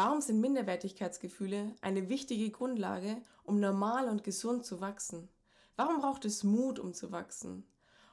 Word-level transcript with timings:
Warum 0.00 0.20
sind 0.20 0.40
Minderwertigkeitsgefühle 0.40 1.74
eine 1.80 2.08
wichtige 2.08 2.50
Grundlage, 2.50 3.16
um 3.42 3.58
normal 3.58 4.08
und 4.08 4.22
gesund 4.22 4.64
zu 4.64 4.80
wachsen? 4.80 5.28
Warum 5.74 6.00
braucht 6.00 6.24
es 6.24 6.44
Mut, 6.44 6.78
um 6.78 6.94
zu 6.94 7.10
wachsen? 7.10 7.66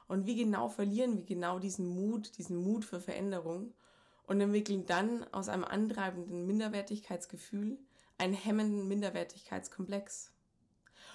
Und 0.08 0.26
wie 0.26 0.34
genau 0.34 0.68
verlieren 0.68 1.16
wir 1.16 1.24
genau 1.24 1.60
diesen 1.60 1.86
Mut, 1.86 2.38
diesen 2.38 2.56
Mut 2.56 2.84
für 2.84 2.98
Veränderung 2.98 3.72
und 4.26 4.40
entwickeln 4.40 4.84
dann 4.86 5.32
aus 5.32 5.48
einem 5.48 5.62
antreibenden 5.62 6.44
Minderwertigkeitsgefühl 6.44 7.78
einen 8.18 8.34
hemmenden 8.34 8.88
Minderwertigkeitskomplex? 8.88 10.32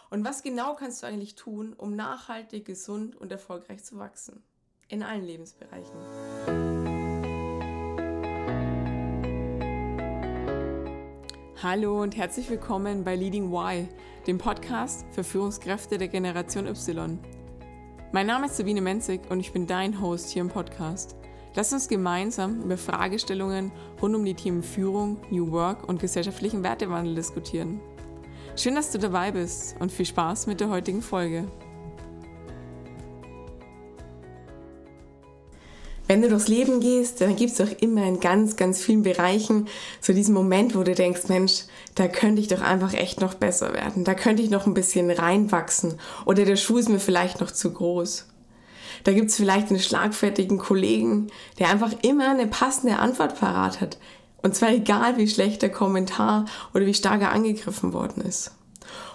Und 0.10 0.24
was 0.24 0.42
genau 0.42 0.76
kannst 0.76 1.04
du 1.04 1.08
eigentlich 1.08 1.36
tun, 1.36 1.74
um 1.74 1.98
nachhaltig, 1.98 2.64
gesund 2.64 3.18
und 3.18 3.30
erfolgreich 3.30 3.84
zu 3.84 3.98
wachsen? 3.98 4.42
In 4.88 5.04
allen 5.04 5.26
Lebensbereichen. 5.26 6.81
Hallo 11.64 12.02
und 12.02 12.18
herzlich 12.18 12.50
willkommen 12.50 13.04
bei 13.04 13.16
Leading 13.16 13.54
Y, 13.54 13.88
dem 14.26 14.40
Podcast 14.40 15.06
für 15.12 15.24
Führungskräfte 15.24 16.00
der 16.00 16.08
Generation 16.08 16.66
Y. 16.66 17.20
Mein 18.12 18.26
Name 18.26 18.48
ist 18.48 18.58
Sabine 18.58 18.82
Menzig 18.82 19.22
und 19.30 19.40
ich 19.40 19.54
bin 19.54 19.68
dein 19.68 20.02
Host 20.02 20.32
hier 20.32 20.42
im 20.42 20.50
Podcast. 20.50 21.16
Lass 21.54 21.72
uns 21.72 21.88
gemeinsam 21.88 22.64
über 22.64 22.78
Fragestellungen 22.78 23.72
rund 24.02 24.16
um 24.16 24.26
die 24.26 24.34
Themen 24.34 24.64
Führung, 24.64 25.18
New 25.30 25.52
Work 25.52 25.88
und 25.88 26.02
gesellschaftlichen 26.02 26.64
Wertewandel 26.64 27.14
diskutieren. 27.14 27.80
Schön, 28.56 28.74
dass 28.74 28.92
du 28.92 28.98
dabei 28.98 29.32
bist 29.32 29.76
und 29.80 29.92
viel 29.92 30.08
Spaß 30.08 30.48
mit 30.48 30.62
der 30.62 30.70
heutigen 30.70 31.04
Folge. 31.04 31.48
Wenn 36.12 36.22
du 36.22 36.28
durchs 36.28 36.50
Leben 36.50 36.82
gehst, 36.82 37.22
dann 37.22 37.38
gibt 37.38 37.54
es 37.54 37.58
doch 37.60 37.72
immer 37.80 38.04
in 38.04 38.20
ganz, 38.20 38.58
ganz 38.58 38.84
vielen 38.84 39.02
Bereichen 39.02 39.70
so 40.02 40.12
diesen 40.12 40.36
Moment, 40.36 40.76
wo 40.76 40.84
du 40.84 40.94
denkst, 40.94 41.30
Mensch, 41.30 41.64
da 41.96 42.10
könnte 42.10 42.42
ich 42.42 42.50
doch 42.50 42.60
einfach 42.60 42.94
echt 42.94 43.22
noch 43.22 43.36
besser 43.36 43.74
werden. 43.74 44.04
Da 44.04 44.14
könnte 44.14 44.44
ich 44.44 44.50
noch 44.50 44.68
ein 44.68 44.74
bisschen 44.74 45.10
reinwachsen. 45.10 45.94
Oder 46.26 46.44
der 46.44 46.58
Schuh 46.58 46.80
ist 46.80 46.90
mir 46.90 47.00
vielleicht 47.00 47.40
noch 47.40 47.50
zu 47.50 47.72
groß. 47.72 48.28
Da 49.06 49.14
gibt 49.14 49.30
es 49.30 49.38
vielleicht 49.38 49.70
einen 49.70 49.80
schlagfertigen 49.80 50.58
Kollegen, 50.58 51.28
der 51.60 51.70
einfach 51.70 51.94
immer 52.02 52.30
eine 52.30 52.48
passende 52.48 52.98
Antwort 52.98 53.40
parat 53.40 53.80
hat. 53.80 53.98
Und 54.42 54.54
zwar 54.54 54.74
egal, 54.74 55.16
wie 55.16 55.30
schlecht 55.30 55.62
der 55.62 55.72
Kommentar 55.72 56.44
oder 56.74 56.86
wie 56.86 56.94
stark 56.94 57.22
er 57.22 57.32
angegriffen 57.32 57.94
worden 57.94 58.26
ist. 58.26 58.52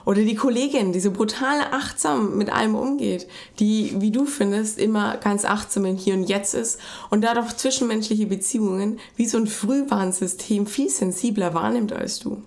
Oder 0.04 0.22
die 0.22 0.36
Kollegin, 0.36 0.92
die 0.92 1.00
so 1.00 1.10
brutal 1.10 1.60
achtsam 1.72 2.38
mit 2.38 2.50
allem 2.50 2.74
umgeht, 2.74 3.26
die, 3.58 3.94
wie 4.00 4.12
du 4.12 4.24
findest, 4.24 4.78
immer 4.78 5.16
ganz 5.16 5.44
achtsam 5.44 5.84
im 5.84 5.96
Hier 5.96 6.14
und 6.14 6.24
Jetzt 6.24 6.54
ist 6.54 6.80
und 7.10 7.22
dadurch 7.22 7.56
zwischenmenschliche 7.56 8.26
Beziehungen 8.26 9.00
wie 9.16 9.26
so 9.26 9.38
ein 9.38 9.46
Frühwarnsystem 9.46 10.66
viel 10.66 10.90
sensibler 10.90 11.54
wahrnimmt 11.54 11.92
als 11.92 12.20
du. 12.20 12.42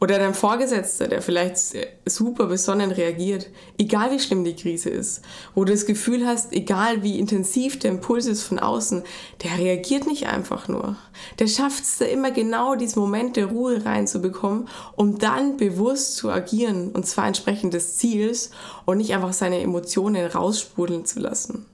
Oder 0.00 0.18
dein 0.18 0.34
Vorgesetzter, 0.34 1.08
der 1.08 1.22
vielleicht 1.22 1.58
super 2.04 2.46
besonnen 2.46 2.90
reagiert, 2.90 3.48
egal 3.78 4.10
wie 4.10 4.20
schlimm 4.20 4.44
die 4.44 4.54
Krise 4.54 4.90
ist. 4.90 5.22
Wo 5.54 5.64
du 5.64 5.72
das 5.72 5.86
Gefühl 5.86 6.26
hast, 6.26 6.52
egal 6.52 7.02
wie 7.02 7.18
intensiv 7.18 7.78
der 7.78 7.92
Impuls 7.92 8.26
ist 8.26 8.42
von 8.42 8.58
außen, 8.58 9.04
der 9.42 9.58
reagiert 9.58 10.06
nicht 10.06 10.26
einfach 10.26 10.68
nur. 10.68 10.96
Der 11.38 11.46
schafft 11.46 11.84
es 11.84 11.98
da 11.98 12.04
immer 12.04 12.30
genau 12.30 12.74
diesen 12.74 13.00
Moment 13.00 13.36
der 13.36 13.46
Ruhe 13.46 13.84
reinzubekommen, 13.84 14.68
um 14.96 15.18
dann 15.18 15.56
bewusst 15.56 16.16
zu 16.16 16.30
agieren. 16.30 16.90
Und 16.90 17.06
zwar 17.06 17.26
entsprechend 17.26 17.72
des 17.72 17.96
Ziels 17.96 18.50
und 18.84 18.98
nicht 18.98 19.14
einfach 19.14 19.32
seine 19.32 19.60
Emotionen 19.60 20.26
raussprudeln 20.26 21.06
zu 21.06 21.20
lassen. 21.20 21.66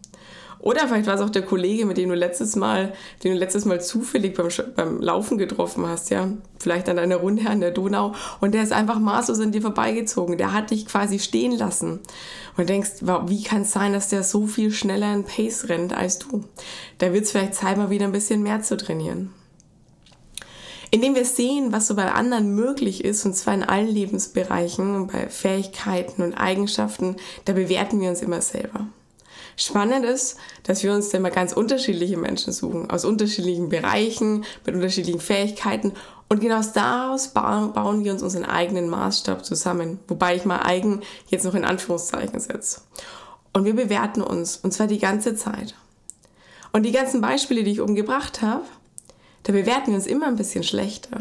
Oder 0.62 0.86
vielleicht 0.86 1.08
war 1.08 1.16
es 1.16 1.20
auch 1.20 1.30
der 1.30 1.42
Kollege, 1.42 1.86
mit 1.86 1.96
dem 1.96 2.08
du 2.08 2.14
letztes 2.14 2.54
Mal, 2.54 2.92
den 3.22 3.32
du 3.32 3.38
letztes 3.38 3.64
Mal 3.64 3.82
zufällig 3.82 4.34
beim, 4.34 4.48
beim 4.76 5.00
Laufen 5.00 5.36
getroffen 5.36 5.84
hast, 5.86 6.10
ja. 6.10 6.28
Vielleicht 6.60 6.88
an 6.88 7.00
einer 7.00 7.16
Runde 7.16 7.50
an 7.50 7.60
der 7.60 7.72
Donau. 7.72 8.14
Und 8.40 8.54
der 8.54 8.62
ist 8.62 8.72
einfach 8.72 9.00
maßlos 9.00 9.40
an 9.40 9.50
dir 9.50 9.60
vorbeigezogen. 9.60 10.38
Der 10.38 10.52
hat 10.52 10.70
dich 10.70 10.86
quasi 10.86 11.18
stehen 11.18 11.50
lassen. 11.50 11.98
Und 12.56 12.68
denkst, 12.68 13.02
wie 13.26 13.42
kann 13.42 13.62
es 13.62 13.72
sein, 13.72 13.92
dass 13.92 14.08
der 14.08 14.22
so 14.22 14.46
viel 14.46 14.70
schneller 14.70 15.12
in 15.12 15.24
Pace 15.24 15.68
rennt 15.68 15.92
als 15.92 16.20
du? 16.20 16.44
Da 16.98 17.12
wird 17.12 17.24
es 17.24 17.32
vielleicht 17.32 17.56
Zeit, 17.56 17.76
mal 17.76 17.90
wieder 17.90 18.06
ein 18.06 18.12
bisschen 18.12 18.44
mehr 18.44 18.62
zu 18.62 18.76
trainieren. 18.76 19.30
Indem 20.92 21.16
wir 21.16 21.24
sehen, 21.24 21.72
was 21.72 21.88
so 21.88 21.96
bei 21.96 22.12
anderen 22.12 22.54
möglich 22.54 23.02
ist, 23.02 23.24
und 23.26 23.34
zwar 23.34 23.54
in 23.54 23.64
allen 23.64 23.88
Lebensbereichen, 23.88 25.08
bei 25.08 25.28
Fähigkeiten 25.28 26.22
und 26.22 26.34
Eigenschaften, 26.34 27.16
da 27.46 27.54
bewerten 27.54 28.00
wir 28.00 28.10
uns 28.10 28.22
immer 28.22 28.42
selber. 28.42 28.86
Spannend 29.56 30.04
ist, 30.04 30.36
dass 30.62 30.82
wir 30.82 30.92
uns 30.92 31.10
dann 31.10 31.22
mal 31.22 31.30
ganz 31.30 31.52
unterschiedliche 31.52 32.16
Menschen 32.16 32.52
suchen, 32.52 32.90
aus 32.90 33.04
unterschiedlichen 33.04 33.68
Bereichen, 33.68 34.44
mit 34.64 34.74
unterschiedlichen 34.74 35.20
Fähigkeiten. 35.20 35.92
Und 36.28 36.40
genau 36.40 36.60
daraus 36.74 37.28
bauen 37.28 38.04
wir 38.04 38.12
uns 38.12 38.22
unseren 38.22 38.44
eigenen 38.44 38.88
Maßstab 38.88 39.44
zusammen. 39.44 39.98
Wobei 40.08 40.36
ich 40.36 40.44
mal 40.44 40.60
eigen 40.60 41.02
jetzt 41.26 41.44
noch 41.44 41.54
in 41.54 41.64
Anführungszeichen 41.64 42.40
setze. 42.40 42.80
Und 43.52 43.64
wir 43.64 43.74
bewerten 43.74 44.22
uns, 44.22 44.56
und 44.56 44.72
zwar 44.72 44.86
die 44.86 44.98
ganze 44.98 45.36
Zeit. 45.36 45.74
Und 46.72 46.84
die 46.84 46.92
ganzen 46.92 47.20
Beispiele, 47.20 47.64
die 47.64 47.72
ich 47.72 47.82
oben 47.82 47.94
gebracht 47.94 48.40
habe, 48.40 48.64
da 49.42 49.52
bewerten 49.52 49.88
wir 49.88 49.96
uns 49.96 50.06
immer 50.06 50.26
ein 50.26 50.36
bisschen 50.36 50.64
schlechter. 50.64 51.20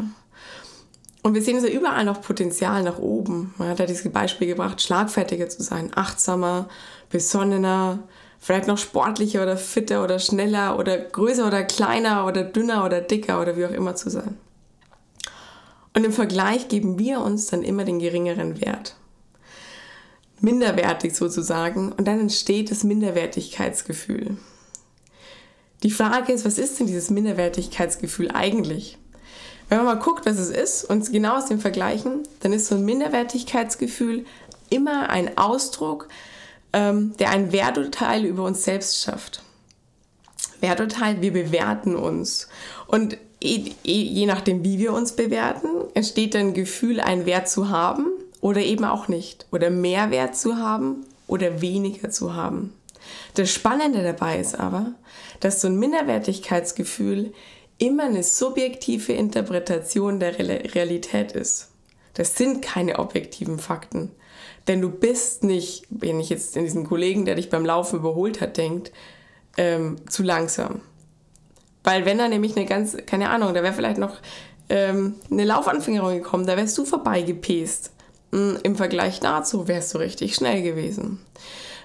Und 1.22 1.34
wir 1.34 1.42
sehen 1.42 1.56
also 1.56 1.68
überall 1.68 2.04
noch 2.04 2.20
Potenzial 2.20 2.82
nach 2.82 2.98
oben. 2.98 3.54
Man 3.58 3.68
hat 3.68 3.78
ja 3.78 3.86
dieses 3.86 4.10
Beispiel 4.10 4.48
gebracht, 4.48 4.82
schlagfertiger 4.82 5.48
zu 5.48 5.62
sein, 5.62 5.90
achtsamer, 5.94 6.68
besonnener, 7.10 8.00
vielleicht 8.42 8.66
noch 8.66 8.76
sportlicher 8.76 9.40
oder 9.40 9.56
fitter 9.56 10.02
oder 10.02 10.18
schneller 10.18 10.76
oder 10.76 10.98
größer 10.98 11.46
oder 11.46 11.62
kleiner 11.62 12.26
oder 12.26 12.42
dünner 12.42 12.84
oder 12.84 13.00
dicker 13.00 13.40
oder 13.40 13.56
wie 13.56 13.64
auch 13.64 13.70
immer 13.70 13.94
zu 13.94 14.10
sein. 14.10 14.36
Und 15.94 16.04
im 16.04 16.12
Vergleich 16.12 16.68
geben 16.68 16.98
wir 16.98 17.20
uns 17.20 17.46
dann 17.46 17.62
immer 17.62 17.84
den 17.84 18.00
geringeren 18.00 18.60
Wert. 18.60 18.96
Minderwertig 20.40 21.14
sozusagen. 21.14 21.92
Und 21.92 22.08
dann 22.08 22.18
entsteht 22.18 22.72
das 22.72 22.82
Minderwertigkeitsgefühl. 22.82 24.36
Die 25.84 25.90
Frage 25.90 26.32
ist, 26.32 26.44
was 26.44 26.58
ist 26.58 26.80
denn 26.80 26.88
dieses 26.88 27.10
Minderwertigkeitsgefühl 27.10 28.32
eigentlich? 28.32 28.98
Wenn 29.68 29.78
man 29.78 29.86
mal 29.86 30.02
guckt, 30.02 30.26
was 30.26 30.38
es 30.38 30.50
ist 30.50 30.84
und 30.84 31.12
genau 31.12 31.36
aus 31.36 31.46
dem 31.46 31.60
vergleichen, 31.60 32.24
dann 32.40 32.52
ist 32.52 32.66
so 32.66 32.74
ein 32.74 32.84
Minderwertigkeitsgefühl 32.84 34.24
immer 34.68 35.10
ein 35.10 35.38
Ausdruck 35.38 36.08
ähm, 36.72 37.14
der 37.18 37.30
ein 37.30 37.52
Werturteil 37.52 38.24
über 38.24 38.44
uns 38.44 38.64
selbst 38.64 39.02
schafft. 39.02 39.42
Werturteil, 40.60 41.20
wir 41.20 41.32
bewerten 41.32 41.96
uns. 41.96 42.48
Und 42.86 43.18
je 43.42 44.26
nachdem, 44.26 44.64
wie 44.64 44.78
wir 44.78 44.92
uns 44.92 45.12
bewerten, 45.12 45.68
entsteht 45.94 46.34
dann 46.34 46.48
ein 46.48 46.54
Gefühl, 46.54 47.00
einen 47.00 47.26
Wert 47.26 47.48
zu 47.48 47.68
haben 47.68 48.06
oder 48.40 48.60
eben 48.60 48.84
auch 48.84 49.08
nicht. 49.08 49.46
Oder 49.50 49.70
mehr 49.70 50.10
Wert 50.10 50.36
zu 50.36 50.56
haben 50.56 51.04
oder 51.26 51.60
weniger 51.60 52.10
zu 52.10 52.34
haben. 52.34 52.72
Das 53.34 53.50
Spannende 53.50 54.02
dabei 54.02 54.38
ist 54.38 54.58
aber, 54.58 54.92
dass 55.40 55.60
so 55.60 55.68
ein 55.68 55.78
Minderwertigkeitsgefühl 55.78 57.32
immer 57.78 58.04
eine 58.04 58.22
subjektive 58.22 59.12
Interpretation 59.12 60.20
der 60.20 60.38
Realität 60.38 61.32
ist. 61.32 61.68
Das 62.14 62.36
sind 62.36 62.62
keine 62.62 62.98
objektiven 62.98 63.58
Fakten. 63.58 64.12
Denn 64.68 64.80
du 64.80 64.90
bist 64.90 65.44
nicht, 65.44 65.86
wenn 65.90 66.20
ich 66.20 66.28
jetzt 66.28 66.56
in 66.56 66.64
diesen 66.64 66.84
Kollegen, 66.84 67.24
der 67.24 67.34
dich 67.34 67.50
beim 67.50 67.64
Laufen 67.64 67.98
überholt 67.98 68.40
hat, 68.40 68.56
denkt, 68.56 68.92
ähm, 69.56 69.96
zu 70.08 70.22
langsam. 70.22 70.80
Weil 71.84 72.04
wenn 72.04 72.18
da 72.18 72.28
nämlich 72.28 72.56
eine 72.56 72.66
ganz, 72.66 72.96
keine 73.06 73.30
Ahnung, 73.30 73.54
da 73.54 73.62
wäre 73.62 73.74
vielleicht 73.74 73.98
noch 73.98 74.18
ähm, 74.68 75.16
eine 75.30 75.44
Laufanfängerung 75.44 76.14
gekommen, 76.14 76.46
da 76.46 76.56
wärst 76.56 76.78
du 76.78 76.84
vorbeigepest. 76.84 77.90
Hm, 78.32 78.58
Im 78.62 78.76
Vergleich 78.76 79.20
dazu 79.20 79.68
wärst 79.68 79.94
du 79.94 79.98
richtig 79.98 80.34
schnell 80.34 80.62
gewesen. 80.62 81.20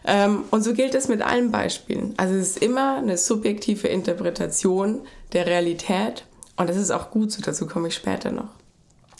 Ähm, 0.05 0.45
und 0.51 0.63
so 0.63 0.73
gilt 0.73 0.95
es 0.95 1.07
mit 1.07 1.21
allen 1.21 1.51
Beispielen. 1.51 2.13
Also 2.17 2.35
es 2.35 2.51
ist 2.51 2.63
immer 2.63 2.97
eine 2.97 3.17
subjektive 3.17 3.87
Interpretation 3.87 5.01
der 5.33 5.47
Realität 5.47 6.25
und 6.55 6.69
das 6.69 6.77
ist 6.77 6.91
auch 6.91 7.11
gut 7.11 7.31
so, 7.31 7.41
dazu 7.41 7.67
komme 7.67 7.89
ich 7.89 7.95
später 7.95 8.31
noch. 8.31 8.49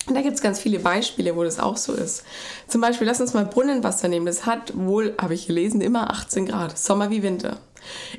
Und 0.08 0.16
da 0.16 0.22
gibt 0.22 0.36
es 0.36 0.42
ganz 0.42 0.60
viele 0.60 0.80
Beispiele, 0.80 1.36
wo 1.36 1.44
das 1.44 1.60
auch 1.60 1.76
so 1.76 1.94
ist. 1.94 2.24
Zum 2.68 2.80
Beispiel, 2.80 3.06
lass 3.06 3.20
uns 3.20 3.34
mal 3.34 3.46
Brunnenwasser 3.46 4.08
nehmen. 4.08 4.26
Das 4.26 4.46
hat 4.46 4.72
wohl, 4.76 5.14
habe 5.20 5.34
ich 5.34 5.48
gelesen, 5.48 5.82
immer 5.82 6.10
18 6.12 6.46
Grad. 6.46 6.78
Sommer 6.78 7.10
wie 7.10 7.24
Winter. 7.24 7.60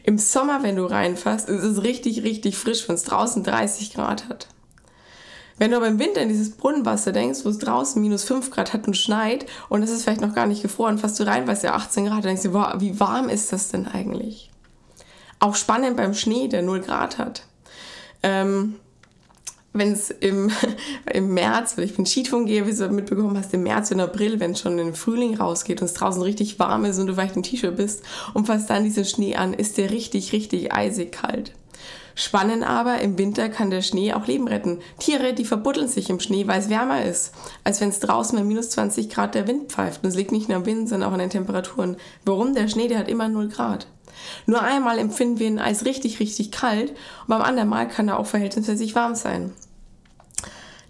Im 0.02 0.18
Sommer, 0.18 0.62
wenn 0.62 0.76
du 0.76 0.84
reinfährst, 0.84 1.48
ist 1.48 1.62
es 1.62 1.82
richtig, 1.82 2.22
richtig 2.22 2.56
frisch, 2.56 2.86
wenn 2.88 2.94
es 2.94 3.04
draußen 3.04 3.42
30 3.42 3.94
Grad 3.94 4.28
hat. 4.28 4.48
Wenn 5.56 5.72
du 5.72 5.76
aber 5.76 5.88
im 5.88 5.98
Winter 5.98 6.20
in 6.20 6.28
dieses 6.28 6.52
Brunnenwasser 6.52 7.10
denkst, 7.10 7.40
wo 7.44 7.48
es 7.48 7.58
draußen 7.58 8.00
minus 8.00 8.22
5 8.24 8.50
Grad 8.50 8.72
hat 8.72 8.86
und 8.86 8.96
schneit 8.96 9.46
und 9.68 9.82
es 9.82 9.90
ist 9.90 10.04
vielleicht 10.04 10.20
noch 10.20 10.34
gar 10.34 10.46
nicht 10.46 10.62
gefroren, 10.62 10.98
fast 10.98 11.18
du 11.18 11.26
rein, 11.26 11.48
weißt 11.48 11.64
ja 11.64 11.74
18 11.74 12.06
Grad, 12.06 12.24
denkst 12.24 12.42
du, 12.42 12.52
wow, 12.52 12.74
wie 12.78 13.00
warm 13.00 13.28
ist 13.28 13.52
das 13.52 13.68
denn 13.68 13.88
eigentlich? 13.88 14.50
Auch 15.40 15.56
spannend 15.56 15.96
beim 15.96 16.14
Schnee, 16.14 16.48
der 16.48 16.62
0 16.62 16.80
Grad 16.80 17.18
hat. 17.18 17.42
Ähm, 18.22 18.76
wenn 19.72 19.92
es 19.92 20.10
im, 20.10 20.50
im 21.12 21.34
März, 21.34 21.76
weil 21.76 21.84
ich 21.84 21.94
bin 21.94 22.06
Skitouren 22.06 22.46
gehe, 22.46 22.66
wie 22.66 22.74
du 22.74 22.88
mitbekommen 22.88 23.36
hast, 23.36 23.54
im 23.54 23.62
März 23.62 23.90
und 23.90 24.00
April, 24.00 24.40
wenn 24.40 24.52
es 24.52 24.60
schon 24.60 24.76
den 24.76 24.94
Frühling 24.94 25.36
rausgeht 25.36 25.80
und 25.80 25.86
es 25.86 25.94
draußen 25.94 26.22
richtig 26.22 26.58
warm 26.58 26.84
ist 26.84 26.98
und 26.98 27.06
du 27.06 27.14
vielleicht 27.14 27.36
im 27.36 27.42
T-Shirt 27.42 27.76
bist 27.76 28.02
und 28.34 28.46
fasst 28.46 28.70
dann 28.70 28.84
diesen 28.84 29.04
Schnee 29.04 29.36
an, 29.36 29.54
ist 29.54 29.78
der 29.78 29.90
richtig, 29.90 30.32
richtig 30.32 30.72
eisig 30.72 31.12
kalt. 31.12 31.52
Spannend 32.14 32.68
aber, 32.68 33.00
im 33.00 33.16
Winter 33.16 33.48
kann 33.48 33.70
der 33.70 33.80
Schnee 33.80 34.12
auch 34.12 34.26
Leben 34.26 34.48
retten. 34.48 34.80
Tiere, 34.98 35.34
die 35.34 35.44
verbuddeln 35.44 35.86
sich 35.86 36.10
im 36.10 36.18
Schnee, 36.18 36.48
weil 36.48 36.58
es 36.58 36.68
wärmer 36.68 37.04
ist, 37.04 37.32
als 37.62 37.80
wenn 37.80 37.90
es 37.90 38.00
draußen 38.00 38.36
bei 38.36 38.44
minus 38.44 38.70
20 38.70 39.08
Grad 39.08 39.36
der 39.36 39.46
Wind 39.46 39.70
pfeift. 39.70 40.02
Und 40.02 40.08
es 40.08 40.16
liegt 40.16 40.32
nicht 40.32 40.48
nur 40.48 40.56
am 40.56 40.66
Wind, 40.66 40.88
sondern 40.88 41.08
auch 41.08 41.12
an 41.12 41.20
den 41.20 41.30
Temperaturen. 41.30 41.96
Warum? 42.24 42.54
Der 42.54 42.66
Schnee, 42.66 42.88
der 42.88 42.98
hat 42.98 43.08
immer 43.08 43.28
0 43.28 43.46
Grad. 43.46 43.86
Nur 44.46 44.62
einmal 44.62 44.98
empfinden 44.98 45.38
wir 45.38 45.46
ihn 45.46 45.58
als 45.58 45.84
richtig, 45.84 46.20
richtig 46.20 46.50
kalt 46.50 46.90
und 46.90 47.28
beim 47.28 47.42
anderen 47.42 47.68
Mal 47.68 47.88
kann 47.88 48.08
er 48.08 48.18
auch 48.18 48.26
verhältnismäßig 48.26 48.94
warm 48.94 49.14
sein. 49.14 49.52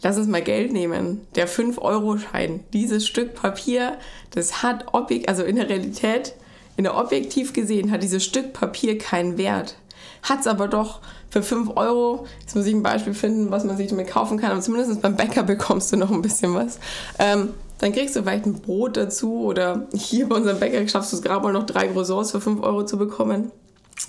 Lass 0.03 0.17
uns 0.17 0.29
mal 0.29 0.43
Geld 0.43 0.73
nehmen. 0.73 1.27
Der 1.35 1.49
5-Euro-Schein. 1.49 2.61
Dieses 2.73 3.07
Stück 3.07 3.35
Papier, 3.35 3.99
das 4.31 4.63
hat 4.63 4.95
objekt, 4.95 5.29
also 5.29 5.43
in 5.43 5.57
der 5.57 5.69
Realität, 5.69 6.35
in 6.77 6.85
der 6.85 6.97
objektiv 6.97 7.53
gesehen, 7.53 7.91
hat 7.91 8.03
dieses 8.03 8.25
Stück 8.25 8.53
Papier 8.53 8.97
keinen 8.97 9.39
Wert. 9.39 9.77
Hat 10.23 10.41
es 10.41 10.47
aber 10.47 10.69
doch 10.69 11.01
für 11.31 11.43
5 11.43 11.77
Euro. 11.77 12.27
Jetzt 12.41 12.55
muss 12.55 12.67
ich 12.67 12.75
ein 12.75 12.83
Beispiel 12.83 13.15
finden, 13.15 13.51
was 13.51 13.65
man 13.65 13.77
sich 13.77 13.89
damit 13.89 14.09
kaufen 14.09 14.39
kann. 14.39 14.53
Aber 14.53 14.61
zumindest 14.61 15.03
beim 15.03 15.17
Bäcker 15.17 15.43
bekommst 15.43 15.93
du 15.93 15.97
noch 15.97 16.11
ein 16.11 16.23
bisschen 16.23 16.55
was. 16.55 16.79
Ähm, 17.19 17.55
dann 17.79 17.93
kriegst 17.93 18.17
du 18.17 18.23
vielleicht 18.23 18.47
ein 18.47 18.61
Brot 18.61 18.97
dazu 18.97 19.45
oder 19.45 19.87
hier 19.95 20.29
bei 20.29 20.37
unserem 20.37 20.59
Bäcker 20.59 20.87
schaffst 20.89 21.13
du 21.13 21.17
es 21.17 21.23
gerade 21.23 21.43
mal 21.43 21.53
noch 21.53 21.67
drei 21.67 21.89
Croissants 21.89 22.33
für 22.33 22.41
5 22.41 22.63
Euro 22.63 22.85
zu 22.85 22.99
bekommen. 22.99 23.53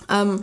Ähm, 0.09 0.41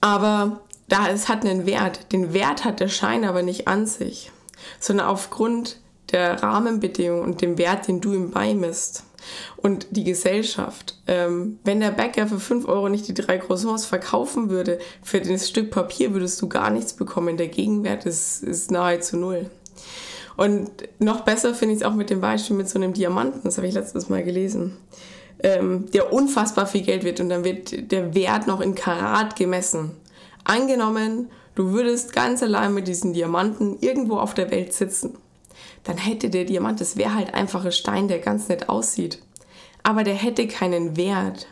aber 0.00 0.60
da 0.88 1.08
es 1.08 1.28
hat 1.28 1.44
einen 1.44 1.66
Wert. 1.66 2.12
Den 2.12 2.32
Wert 2.32 2.64
hat 2.64 2.80
der 2.80 2.88
Schein 2.88 3.24
aber 3.24 3.42
nicht 3.42 3.68
an 3.68 3.86
sich, 3.86 4.30
sondern 4.78 5.06
aufgrund 5.08 5.80
der 6.12 6.42
Rahmenbedingungen 6.42 7.24
und 7.24 7.40
dem 7.40 7.58
Wert, 7.58 7.88
den 7.88 8.00
du 8.00 8.12
ihm 8.12 8.30
beimisst. 8.30 9.04
Und 9.56 9.86
die 9.90 10.04
Gesellschaft. 10.04 10.98
Ähm, 11.06 11.58
wenn 11.64 11.80
der 11.80 11.92
Bäcker 11.92 12.26
für 12.26 12.38
5 12.38 12.68
Euro 12.68 12.90
nicht 12.90 13.08
die 13.08 13.14
drei 13.14 13.38
Croissants 13.38 13.86
verkaufen 13.86 14.50
würde, 14.50 14.78
für 15.02 15.22
das 15.22 15.48
Stück 15.48 15.70
Papier 15.70 16.12
würdest 16.12 16.42
du 16.42 16.48
gar 16.48 16.68
nichts 16.68 16.92
bekommen. 16.92 17.38
Der 17.38 17.48
Gegenwert 17.48 18.04
ist, 18.04 18.42
ist 18.42 18.70
nahezu 18.70 19.16
null. 19.16 19.50
Und 20.36 20.70
noch 20.98 21.20
besser 21.20 21.54
finde 21.54 21.74
ich 21.74 21.80
es 21.80 21.86
auch 21.86 21.94
mit 21.94 22.10
dem 22.10 22.20
Beispiel 22.20 22.56
mit 22.56 22.68
so 22.68 22.78
einem 22.78 22.92
Diamanten, 22.92 23.42
das 23.44 23.56
habe 23.56 23.68
ich 23.68 23.74
letztes 23.74 24.08
Mal 24.08 24.24
gelesen, 24.24 24.76
ähm, 25.42 25.90
der 25.92 26.12
unfassbar 26.12 26.66
viel 26.66 26.82
Geld 26.82 27.04
wird 27.04 27.20
und 27.20 27.28
dann 27.28 27.44
wird 27.44 27.92
der 27.92 28.14
Wert 28.14 28.46
noch 28.46 28.60
in 28.60 28.74
Karat 28.74 29.36
gemessen. 29.36 29.92
Angenommen, 30.42 31.30
du 31.54 31.72
würdest 31.72 32.12
ganz 32.12 32.42
allein 32.42 32.74
mit 32.74 32.88
diesen 32.88 33.12
Diamanten 33.12 33.78
irgendwo 33.80 34.16
auf 34.16 34.34
der 34.34 34.50
Welt 34.50 34.72
sitzen, 34.72 35.16
dann 35.84 35.98
hätte 35.98 36.30
der 36.30 36.44
Diamant, 36.44 36.80
das 36.80 36.96
wäre 36.96 37.14
halt 37.14 37.34
einfach 37.34 37.64
ein 37.64 37.72
Stein, 37.72 38.08
der 38.08 38.18
ganz 38.18 38.48
nett 38.48 38.68
aussieht. 38.68 39.20
Aber 39.82 40.02
der 40.02 40.14
hätte 40.14 40.48
keinen 40.48 40.96
Wert. 40.96 41.46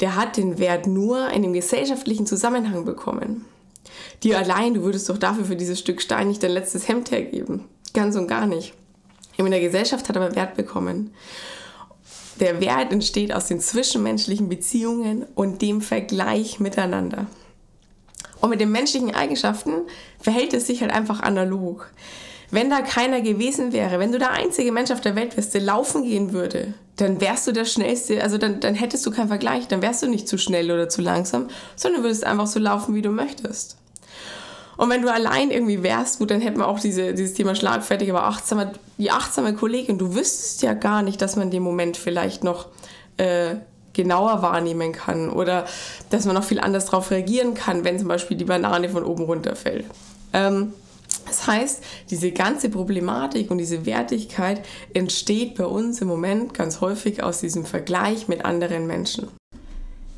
Der 0.00 0.16
hat 0.16 0.36
den 0.36 0.58
Wert 0.58 0.86
nur 0.86 1.30
in 1.30 1.42
dem 1.42 1.52
gesellschaftlichen 1.52 2.26
Zusammenhang 2.26 2.84
bekommen. 2.84 3.46
Dir 4.22 4.38
allein, 4.38 4.74
du 4.74 4.82
würdest 4.82 5.08
doch 5.08 5.16
dafür 5.16 5.44
für 5.44 5.56
dieses 5.56 5.78
Stück 5.78 6.02
Stein 6.02 6.28
nicht 6.28 6.42
dein 6.42 6.50
letztes 6.50 6.88
Hemd 6.88 7.10
hergeben. 7.12 7.64
Ganz 7.96 8.14
und 8.14 8.28
gar 8.28 8.46
nicht. 8.46 8.74
In 9.38 9.50
der 9.50 9.58
Gesellschaft 9.58 10.10
hat 10.10 10.18
aber 10.18 10.36
Wert 10.36 10.54
bekommen. 10.54 11.14
Der 12.40 12.60
Wert 12.60 12.92
entsteht 12.92 13.32
aus 13.32 13.46
den 13.46 13.58
zwischenmenschlichen 13.58 14.50
Beziehungen 14.50 15.24
und 15.34 15.62
dem 15.62 15.80
Vergleich 15.80 16.60
miteinander. 16.60 17.26
Und 18.42 18.50
mit 18.50 18.60
den 18.60 18.70
menschlichen 18.70 19.14
Eigenschaften 19.14 19.72
verhält 20.20 20.52
es 20.52 20.66
sich 20.66 20.82
halt 20.82 20.92
einfach 20.92 21.20
analog. 21.20 21.90
Wenn 22.50 22.68
da 22.68 22.82
keiner 22.82 23.22
gewesen 23.22 23.72
wäre, 23.72 23.98
wenn 23.98 24.12
du 24.12 24.18
der 24.18 24.32
einzige 24.32 24.72
Mensch 24.72 24.90
auf 24.90 25.00
der 25.00 25.16
Welt 25.16 25.34
wärst, 25.38 25.54
der 25.54 25.62
laufen 25.62 26.02
gehen 26.02 26.34
würde, 26.34 26.74
dann 26.96 27.22
wärst 27.22 27.46
du 27.46 27.52
der 27.52 27.64
Schnellste, 27.64 28.22
also 28.22 28.36
dann, 28.36 28.60
dann 28.60 28.74
hättest 28.74 29.06
du 29.06 29.10
keinen 29.10 29.28
Vergleich, 29.28 29.68
dann 29.68 29.80
wärst 29.80 30.02
du 30.02 30.06
nicht 30.06 30.28
zu 30.28 30.36
schnell 30.36 30.70
oder 30.70 30.90
zu 30.90 31.00
langsam, 31.00 31.48
sondern 31.76 32.02
würdest 32.02 32.24
einfach 32.24 32.46
so 32.46 32.58
laufen, 32.58 32.94
wie 32.94 33.02
du 33.02 33.10
möchtest. 33.10 33.78
Und 34.76 34.90
wenn 34.90 35.02
du 35.02 35.12
allein 35.12 35.50
irgendwie 35.50 35.82
wärst, 35.82 36.18
gut, 36.18 36.30
dann 36.30 36.40
hätten 36.40 36.58
wir 36.58 36.68
auch 36.68 36.80
diese, 36.80 37.14
dieses 37.14 37.34
Thema 37.34 37.54
schlagfertig, 37.54 38.10
aber 38.10 38.24
achtsame, 38.24 38.72
die 38.98 39.10
achtsame 39.10 39.54
Kollegin, 39.54 39.98
du 39.98 40.14
wüsstest 40.14 40.62
ja 40.62 40.74
gar 40.74 41.02
nicht, 41.02 41.22
dass 41.22 41.36
man 41.36 41.50
den 41.50 41.62
Moment 41.62 41.96
vielleicht 41.96 42.44
noch 42.44 42.66
äh, 43.16 43.56
genauer 43.94 44.42
wahrnehmen 44.42 44.92
kann 44.92 45.30
oder 45.30 45.64
dass 46.10 46.26
man 46.26 46.34
noch 46.34 46.44
viel 46.44 46.60
anders 46.60 46.86
darauf 46.86 47.10
reagieren 47.10 47.54
kann, 47.54 47.84
wenn 47.84 47.98
zum 47.98 48.08
Beispiel 48.08 48.36
die 48.36 48.44
Banane 48.44 48.90
von 48.90 49.04
oben 49.04 49.24
runterfällt. 49.24 49.86
Ähm, 50.32 50.74
das 51.26 51.46
heißt, 51.46 51.82
diese 52.10 52.30
ganze 52.30 52.68
Problematik 52.68 53.50
und 53.50 53.58
diese 53.58 53.86
Wertigkeit 53.86 54.64
entsteht 54.94 55.56
bei 55.56 55.64
uns 55.64 56.00
im 56.00 56.08
Moment 56.08 56.54
ganz 56.54 56.80
häufig 56.80 57.22
aus 57.22 57.40
diesem 57.40 57.64
Vergleich 57.64 58.28
mit 58.28 58.44
anderen 58.44 58.86
Menschen. 58.86 59.28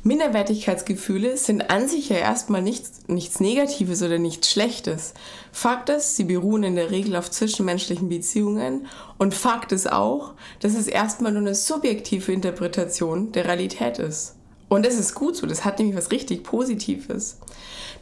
Minderwertigkeitsgefühle 0.03 1.35
sind 1.35 1.69
an 1.69 1.89
sich 1.89 2.09
ja 2.09 2.15
erstmal 2.15 2.61
nichts, 2.61 3.01
nichts 3.07 3.39
Negatives 3.41 4.01
oder 4.01 4.17
nichts 4.17 4.49
Schlechtes. 4.49 5.13
Fakt 5.51 5.89
ist, 5.89 6.15
sie 6.15 6.23
beruhen 6.23 6.63
in 6.63 6.75
der 6.75 6.89
Regel 6.89 7.17
auf 7.17 7.29
zwischenmenschlichen 7.29 8.07
Beziehungen 8.07 8.87
und 9.17 9.33
Fakt 9.33 9.73
ist 9.73 9.91
auch, 9.91 10.35
dass 10.61 10.75
es 10.75 10.87
erstmal 10.87 11.33
nur 11.33 11.41
eine 11.41 11.55
subjektive 11.55 12.31
Interpretation 12.31 13.33
der 13.33 13.45
Realität 13.45 13.99
ist. 13.99 14.35
Und 14.69 14.85
das 14.85 14.95
ist 14.95 15.15
gut 15.15 15.35
so, 15.35 15.47
das 15.47 15.65
hat 15.65 15.79
nämlich 15.79 15.97
was 15.97 16.11
richtig 16.11 16.43
Positives. 16.43 17.37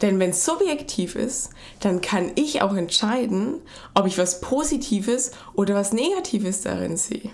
Denn 0.02 0.20
wenn 0.20 0.30
es 0.30 0.44
subjektiv 0.44 1.16
ist, 1.16 1.50
dann 1.80 2.00
kann 2.00 2.30
ich 2.36 2.62
auch 2.62 2.74
entscheiden, 2.74 3.60
ob 3.94 4.06
ich 4.06 4.18
was 4.18 4.40
Positives 4.40 5.32
oder 5.54 5.74
was 5.74 5.92
Negatives 5.92 6.60
darin 6.60 6.96
sehe. 6.96 7.30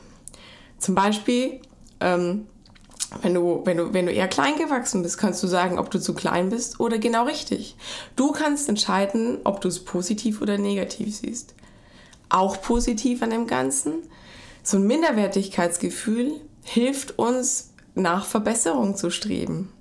Zum 0.78 0.94
Beispiel, 0.94 1.61
ähm, 2.00 2.46
wenn 3.22 3.34
du, 3.34 3.62
wenn, 3.64 3.76
du, 3.76 3.93
wenn 3.93 4.06
du 4.06 4.12
eher 4.12 4.28
klein 4.28 4.56
gewachsen 4.56 5.02
bist, 5.02 5.19
kannst 5.19 5.43
du 5.43 5.46
sagen, 5.46 5.78
ob 5.78 5.90
du 5.90 6.00
zu 6.00 6.14
klein 6.14 6.50
bist 6.50 6.81
oder 6.81 6.99
genau 6.99 7.25
richtig. 7.25 7.76
Du 8.16 8.32
kannst 8.32 8.69
entscheiden, 8.69 9.38
ob 9.44 9.61
du 9.61 9.69
es 9.69 9.84
positiv 9.84 10.40
oder 10.40 10.58
negativ 10.58 11.16
siehst. 11.16 11.55
Auch 12.28 12.61
positiv 12.61 13.22
an 13.22 13.31
dem 13.31 13.46
Ganzen. 13.46 13.94
So 14.62 14.78
ein 14.78 14.87
Minderwertigkeitsgefühl 14.87 16.40
hilft 16.62 17.19
uns, 17.19 17.70
nach 17.94 18.26
Verbesserung 18.26 18.96
zu 18.96 19.11
streben. 19.11 19.72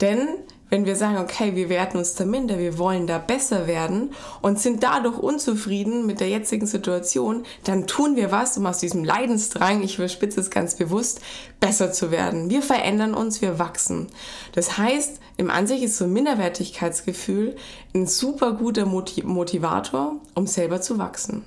Denn 0.00 0.28
wenn 0.68 0.84
wir 0.84 0.96
sagen, 0.96 1.18
okay, 1.18 1.54
wir 1.54 1.68
werten 1.68 1.98
uns 1.98 2.14
da 2.14 2.24
minder, 2.24 2.58
wir 2.58 2.78
wollen 2.78 3.06
da 3.06 3.18
besser 3.18 3.66
werden 3.66 4.12
und 4.42 4.58
sind 4.58 4.82
dadurch 4.82 5.18
unzufrieden 5.18 6.06
mit 6.06 6.20
der 6.20 6.28
jetzigen 6.28 6.66
Situation, 6.66 7.44
dann 7.64 7.86
tun 7.86 8.16
wir 8.16 8.32
was, 8.32 8.58
um 8.58 8.66
aus 8.66 8.78
diesem 8.78 9.04
Leidensdrang, 9.04 9.82
ich 9.82 9.98
überspitze 9.98 10.40
es 10.40 10.50
ganz 10.50 10.74
bewusst, 10.74 11.20
besser 11.60 11.92
zu 11.92 12.10
werden. 12.10 12.50
Wir 12.50 12.62
verändern 12.62 13.14
uns, 13.14 13.40
wir 13.42 13.58
wachsen. 13.58 14.08
Das 14.52 14.76
heißt, 14.78 15.20
im 15.36 15.50
Ansicht 15.50 15.84
ist 15.84 15.98
so 15.98 16.04
ein 16.04 16.12
Minderwertigkeitsgefühl 16.12 17.56
ein 17.94 18.06
super 18.06 18.52
guter 18.52 18.86
Motivator, 18.86 20.16
um 20.34 20.46
selber 20.46 20.80
zu 20.80 20.98
wachsen. 20.98 21.44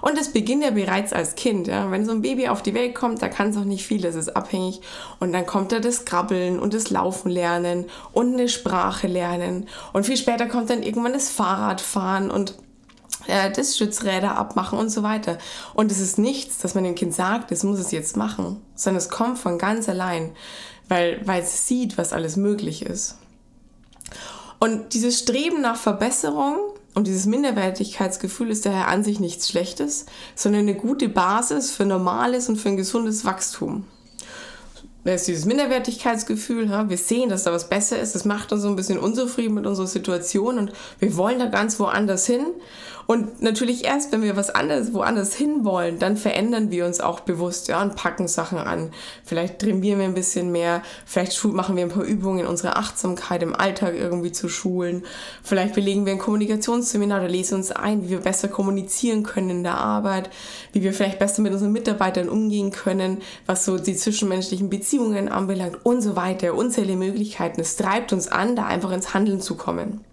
Und 0.00 0.18
es 0.18 0.32
beginnt 0.32 0.64
ja 0.64 0.70
bereits 0.70 1.12
als 1.12 1.34
Kind. 1.34 1.66
Ja? 1.66 1.90
Wenn 1.90 2.04
so 2.04 2.12
ein 2.12 2.22
Baby 2.22 2.48
auf 2.48 2.62
die 2.62 2.74
Welt 2.74 2.94
kommt, 2.94 3.22
da 3.22 3.28
kann 3.28 3.50
es 3.50 3.56
noch 3.56 3.64
nicht 3.64 3.86
viel, 3.86 4.00
das 4.00 4.14
ist 4.14 4.36
abhängig. 4.36 4.80
Und 5.18 5.32
dann 5.32 5.46
kommt 5.46 5.72
da 5.72 5.80
das 5.80 6.04
Krabbeln 6.04 6.58
und 6.58 6.74
das 6.74 6.90
Laufen 6.90 7.30
lernen 7.30 7.86
und 8.12 8.34
eine 8.34 8.48
Sprache 8.48 9.06
lernen. 9.06 9.68
Und 9.92 10.06
viel 10.06 10.16
später 10.16 10.46
kommt 10.46 10.70
dann 10.70 10.82
irgendwann 10.82 11.12
das 11.12 11.30
Fahrradfahren 11.30 12.30
und 12.30 12.54
äh, 13.26 13.50
das 13.50 13.76
Stützräder 13.76 14.36
abmachen 14.36 14.78
und 14.78 14.90
so 14.90 15.02
weiter. 15.02 15.38
Und 15.74 15.92
es 15.92 16.00
ist 16.00 16.18
nichts, 16.18 16.58
dass 16.58 16.74
man 16.74 16.84
dem 16.84 16.94
Kind 16.94 17.14
sagt, 17.14 17.52
es 17.52 17.62
muss 17.62 17.78
es 17.78 17.90
jetzt 17.90 18.16
machen, 18.16 18.60
sondern 18.74 18.98
es 18.98 19.08
kommt 19.08 19.38
von 19.38 19.58
ganz 19.58 19.88
allein, 19.88 20.32
weil, 20.88 21.20
weil 21.26 21.42
es 21.42 21.66
sieht, 21.66 21.98
was 21.98 22.12
alles 22.12 22.36
möglich 22.36 22.84
ist. 22.84 23.18
Und 24.58 24.92
dieses 24.92 25.18
Streben 25.18 25.62
nach 25.62 25.76
Verbesserung 25.76 26.58
und 26.94 27.06
dieses 27.06 27.26
Minderwertigkeitsgefühl 27.26 28.50
ist 28.50 28.66
daher 28.66 28.88
an 28.88 29.04
sich 29.04 29.20
nichts 29.20 29.48
Schlechtes, 29.48 30.06
sondern 30.34 30.62
eine 30.62 30.74
gute 30.74 31.08
Basis 31.08 31.70
für 31.70 31.86
normales 31.86 32.48
und 32.48 32.56
für 32.56 32.70
ein 32.70 32.76
gesundes 32.76 33.24
Wachstum. 33.24 33.84
Da 35.04 35.14
ist 35.14 35.26
dieses 35.26 35.46
Minderwertigkeitsgefühl, 35.46 36.68
wir 36.68 36.98
sehen, 36.98 37.30
dass 37.30 37.44
da 37.44 37.52
was 37.52 37.70
besser 37.70 37.98
ist, 37.98 38.14
das 38.14 38.26
macht 38.26 38.52
uns 38.52 38.62
so 38.62 38.68
ein 38.68 38.76
bisschen 38.76 38.98
unzufrieden 38.98 39.54
mit 39.54 39.66
unserer 39.66 39.86
Situation 39.86 40.58
und 40.58 40.72
wir 40.98 41.16
wollen 41.16 41.38
da 41.38 41.46
ganz 41.46 41.80
woanders 41.80 42.26
hin 42.26 42.44
und 43.10 43.42
natürlich 43.42 43.84
erst, 43.84 44.12
wenn 44.12 44.22
wir 44.22 44.36
was 44.36 44.50
anderes, 44.50 44.94
woanders 44.94 45.34
hinwollen, 45.34 45.98
dann 45.98 46.16
verändern 46.16 46.70
wir 46.70 46.86
uns 46.86 47.00
auch 47.00 47.18
bewusst 47.18 47.66
ja, 47.66 47.82
und 47.82 47.96
packen 47.96 48.28
Sachen 48.28 48.58
an. 48.58 48.92
Vielleicht 49.24 49.58
trainieren 49.58 49.98
wir 49.98 50.06
ein 50.06 50.14
bisschen 50.14 50.52
mehr, 50.52 50.82
vielleicht 51.06 51.42
machen 51.44 51.74
wir 51.74 51.82
ein 51.82 51.90
paar 51.90 52.04
Übungen, 52.04 52.46
unsere 52.46 52.76
Achtsamkeit 52.76 53.42
im 53.42 53.52
Alltag 53.52 53.94
irgendwie 53.96 54.30
zu 54.30 54.48
schulen. 54.48 55.02
Vielleicht 55.42 55.74
belegen 55.74 56.06
wir 56.06 56.12
ein 56.12 56.20
Kommunikationsseminar 56.20 57.18
oder 57.18 57.28
lesen 57.28 57.56
uns 57.56 57.72
ein, 57.72 58.04
wie 58.04 58.10
wir 58.10 58.20
besser 58.20 58.46
kommunizieren 58.46 59.24
können 59.24 59.50
in 59.50 59.62
der 59.64 59.78
Arbeit, 59.78 60.30
wie 60.72 60.84
wir 60.84 60.92
vielleicht 60.92 61.18
besser 61.18 61.42
mit 61.42 61.52
unseren 61.52 61.72
Mitarbeitern 61.72 62.28
umgehen 62.28 62.70
können, 62.70 63.22
was 63.44 63.64
so 63.64 63.76
die 63.76 63.96
zwischenmenschlichen 63.96 64.70
Beziehungen 64.70 64.89
anbelangt 64.98 65.84
und 65.84 66.02
so 66.02 66.16
weiter. 66.16 66.54
Unzählige 66.54 66.98
Möglichkeiten. 66.98 67.60
Es 67.60 67.76
treibt 67.76 68.12
uns 68.12 68.28
an, 68.28 68.56
da 68.56 68.66
einfach 68.66 68.92
ins 68.92 69.14
Handeln 69.14 69.40
zu 69.40 69.56
kommen. 69.56 70.04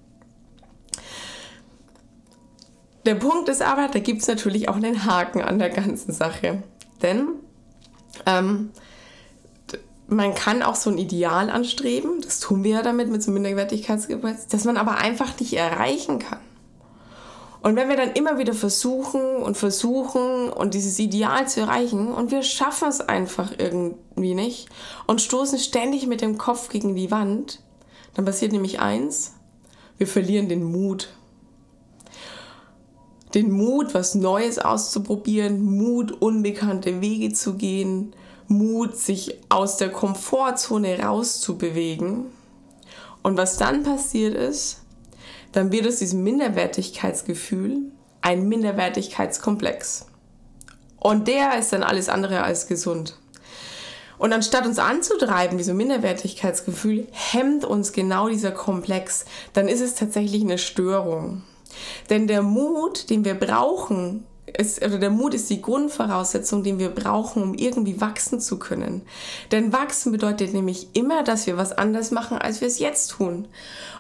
Der 3.06 3.16
Punkt 3.16 3.48
ist 3.48 3.62
aber, 3.62 3.88
da 3.88 4.00
gibt 4.00 4.22
es 4.22 4.28
natürlich 4.28 4.68
auch 4.68 4.76
einen 4.76 5.06
Haken 5.06 5.42
an 5.42 5.60
der 5.60 5.70
ganzen 5.70 6.12
Sache. 6.12 6.64
Denn 7.02 7.30
ähm, 8.26 8.72
man 10.08 10.34
kann 10.34 10.64
auch 10.64 10.76
so 10.76 10.90
ein 10.90 10.98
Ideal 10.98 11.50
anstreben, 11.50 12.22
das 12.22 12.40
tun 12.40 12.64
wir 12.64 12.72
ja 12.72 12.82
damit 12.82 13.10
mit 13.10 13.22
so 13.22 13.32
einem 13.32 13.42
Minderwertigkeitsgesetz, 13.42 14.48
das 14.48 14.64
man 14.64 14.78
aber 14.78 14.98
einfach 14.98 15.40
nicht 15.40 15.54
erreichen 15.54 16.20
kann. 16.20 16.40
Und 17.62 17.76
wenn 17.76 17.90
wir 17.90 17.98
dann 17.98 18.14
immer 18.14 18.38
wieder 18.38 18.54
versuchen 18.54 19.38
und 19.38 19.58
versuchen 19.58 20.50
und 20.50 20.74
dieses 20.74 21.00
Ideal 21.00 21.48
zu 21.48 21.62
erreichen 21.62 22.12
und 22.12 22.32
wir 22.32 22.44
schaffen 22.44 22.88
es 22.88 23.02
einfach 23.02 23.52
irgendwie 23.58 24.36
nicht 24.36 24.70
und 25.08 25.22
stoßen 25.22 25.60
ständig 25.60 26.08
mit 26.08 26.22
dem 26.22 26.38
Kopf 26.38 26.70
gegen 26.70 26.96
die 26.96 27.12
Wand, 27.12 27.62
dann 28.14 28.26
passiert 28.26 28.52
nämlich 28.52 28.80
eins, 28.80 29.34
wir 29.98 30.08
verlieren 30.08 30.50
den 30.50 30.64
Mut. 30.64 31.10
Den 33.34 33.52
Mut, 33.52 33.94
was 33.94 34.16
Neues 34.16 34.60
auszuprobieren, 34.60 35.62
Mut, 35.62 36.12
unbekannte 36.22 37.02
Wege 37.02 37.34
zu 37.34 37.56
gehen, 37.56 38.14
Mut, 38.48 38.96
sich 38.96 39.38
aus 39.50 39.78
der 39.78 39.92
Komfortzone 39.92 41.00
rauszubewegen. 41.00 42.28
Und 43.24 43.38
was 43.38 43.58
dann 43.58 43.84
passiert 43.84 44.36
ist, 44.36 44.82
dann 45.52 45.72
wird 45.72 45.88
aus 45.88 45.98
diesem 45.98 46.24
Minderwertigkeitsgefühl 46.24 47.92
ein 48.22 48.48
Minderwertigkeitskomplex. 48.48 50.08
Und 51.00 51.28
der 51.28 51.58
ist 51.58 51.72
dann 51.72 51.84
alles 51.84 52.10
andere 52.10 52.44
als 52.44 52.68
gesund. 52.68 53.18
Und 54.18 54.34
anstatt 54.34 54.66
uns 54.66 54.80
anzutreiben, 54.80 55.58
diesem 55.58 55.78
Minderwertigkeitsgefühl, 55.78 57.08
hemmt 57.12 57.66
uns 57.66 57.94
genau 57.94 58.30
dieser 58.30 58.52
Komplex, 58.52 59.26
dann 59.54 59.68
ist 59.68 59.82
es 59.82 59.96
tatsächlich 59.96 60.42
eine 60.42 60.58
Störung. 60.58 61.44
Denn 62.10 62.28
der 62.28 62.42
Mut, 62.42 63.10
den 63.10 63.24
wir 63.26 63.36
brauchen, 63.36 64.26
ist, 64.56 64.84
oder 64.84 64.98
der 64.98 65.10
Mut 65.10 65.34
ist 65.34 65.50
die 65.50 65.62
Grundvoraussetzung, 65.62 66.64
den 66.64 66.80
wir 66.80 66.90
brauchen, 66.90 67.44
um 67.44 67.54
irgendwie 67.54 68.00
wachsen 68.00 68.40
zu 68.40 68.58
können. 68.58 69.02
Denn 69.52 69.74
wachsen 69.74 70.12
bedeutet 70.12 70.54
nämlich 70.54 70.88
immer, 70.94 71.24
dass 71.24 71.48
wir 71.48 71.58
was 71.58 71.74
anders 71.74 72.12
machen, 72.12 72.38
als 72.38 72.62
wir 72.62 72.68
es 72.68 72.80
jetzt 72.80 73.10
tun. 73.10 73.48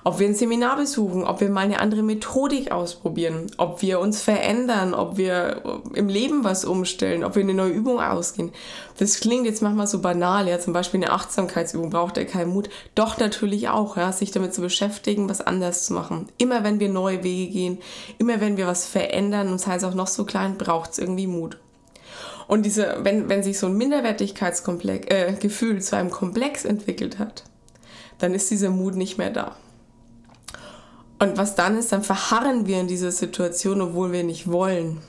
Ob 0.03 0.19
wir 0.19 0.27
ein 0.27 0.35
Seminar 0.35 0.77
besuchen, 0.77 1.25
ob 1.25 1.41
wir 1.41 1.49
mal 1.49 1.61
eine 1.61 1.81
andere 1.81 2.01
Methodik 2.01 2.71
ausprobieren, 2.71 3.51
ob 3.57 3.81
wir 3.81 3.99
uns 3.99 4.21
verändern, 4.21 4.93
ob 4.93 5.17
wir 5.17 5.81
im 5.93 6.07
Leben 6.07 6.45
was 6.45 6.63
umstellen, 6.63 7.25
ob 7.25 7.35
wir 7.35 7.43
eine 7.43 7.53
neue 7.53 7.71
Übung 7.71 7.99
ausgehen. 7.99 8.51
Das 8.97 9.19
klingt 9.19 9.45
jetzt 9.45 9.61
manchmal 9.61 9.85
so 9.85 9.99
banal, 9.99 10.47
ja, 10.47 10.59
zum 10.59 10.73
Beispiel 10.73 11.03
eine 11.03 11.11
Achtsamkeitsübung 11.11 11.89
braucht 11.89 12.17
ja 12.17 12.23
keinen 12.23 12.51
Mut. 12.51 12.69
Doch 12.95 13.17
natürlich 13.17 13.69
auch, 13.69 13.97
ja, 13.97 14.11
sich 14.11 14.31
damit 14.31 14.53
zu 14.53 14.61
beschäftigen, 14.61 15.29
was 15.29 15.41
anders 15.41 15.85
zu 15.85 15.93
machen. 15.93 16.29
Immer 16.37 16.63
wenn 16.63 16.79
wir 16.79 16.89
neue 16.89 17.23
Wege 17.23 17.51
gehen, 17.51 17.77
immer 18.17 18.39
wenn 18.39 18.55
wir 18.57 18.65
was 18.65 18.87
verändern, 18.87 19.49
und 19.49 19.59
sei 19.59 19.75
es 19.75 19.83
auch 19.83 19.93
noch 19.93 20.07
so 20.07 20.23
klein, 20.23 20.46
braucht 20.55 20.91
es 20.91 20.99
irgendwie 20.99 21.27
Mut. 21.27 21.57
Und 22.47 22.65
diese, 22.65 22.99
wenn, 23.01 23.27
wenn 23.27 23.43
sich 23.43 23.59
so 23.59 23.67
ein 23.67 23.75
Minderwertigkeitsgefühl 23.75 25.77
äh, 25.77 25.79
zu 25.79 25.97
einem 25.97 26.11
Komplex 26.11 26.63
entwickelt 26.63 27.19
hat, 27.19 27.43
dann 28.19 28.33
ist 28.33 28.49
dieser 28.49 28.69
Mut 28.69 28.95
nicht 28.95 29.17
mehr 29.17 29.31
da. 29.31 29.57
Und 31.19 31.37
was 31.37 31.55
dann 31.55 31.77
ist, 31.77 31.91
dann 31.91 32.03
verharren 32.03 32.67
wir 32.67 32.79
in 32.79 32.87
dieser 32.87 33.11
Situation, 33.11 33.81
obwohl 33.81 34.11
wir 34.11 34.23
nicht 34.23 34.49
wollen. 34.49 35.01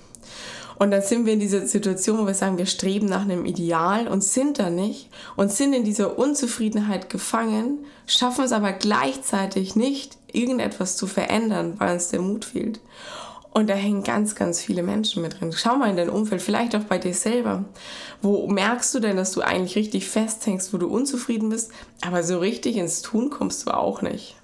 Und 0.79 0.93
dann 0.93 1.03
sind 1.03 1.27
wir 1.27 1.33
in 1.33 1.41
dieser 1.41 1.67
Situation, 1.67 2.19
wo 2.19 2.27
wir 2.27 2.35
sagen, 2.35 2.57
wir 2.57 2.67
streben 2.67 3.07
nach 3.07 3.23
einem 3.23 3.45
Ideal 3.45 4.07
und 4.07 4.23
sind 4.23 4.61
da 4.61 4.71
nicht 4.71 5.11
und 5.37 5.51
sind 5.51 5.73
in 5.73 5.85
dieser 5.85 6.19
Unzufriedenheit 6.19 7.11
gefangen, 7.11 7.85
schaffen 8.07 8.45
es 8.45 8.53
aber 8.53 8.73
gleichzeitig 8.73 9.75
nicht, 9.75 10.17
irgendetwas 10.33 10.97
zu 10.97 11.07
verändern, 11.07 11.75
weil 11.79 11.95
uns 11.95 12.09
der 12.09 12.21
Mut 12.21 12.45
fehlt. 12.45 12.81
Und 13.59 13.69
da 13.69 13.75
hängen 13.75 14.05
ganz, 14.05 14.37
ganz 14.37 14.61
viele 14.61 14.85
Menschen 14.85 15.21
mit 15.21 15.41
drin. 15.41 15.53
Schau 15.53 15.75
mal 15.75 15.91
in 15.91 15.97
dein 15.97 16.11
Umfeld, 16.11 16.41
vielleicht 16.41 16.77
auch 16.77 16.85
bei 16.85 16.97
dir 16.97 17.13
selber. 17.13 17.65
Wo 18.23 18.47
merkst 18.47 18.95
du 18.95 19.01
denn, 19.01 19.17
dass 19.17 19.33
du 19.33 19.41
eigentlich 19.41 19.75
richtig 19.75 20.09
festhängst, 20.09 20.73
wo 20.73 20.79
du 20.79 20.87
unzufrieden 20.87 21.49
bist, 21.49 21.73
aber 22.01 22.23
so 22.23 22.39
richtig 22.39 22.77
ins 22.77 23.03
Tun 23.03 23.31
kommst 23.31 23.67
du 23.67 23.73
auch 23.73 24.01
nicht? 24.01 24.37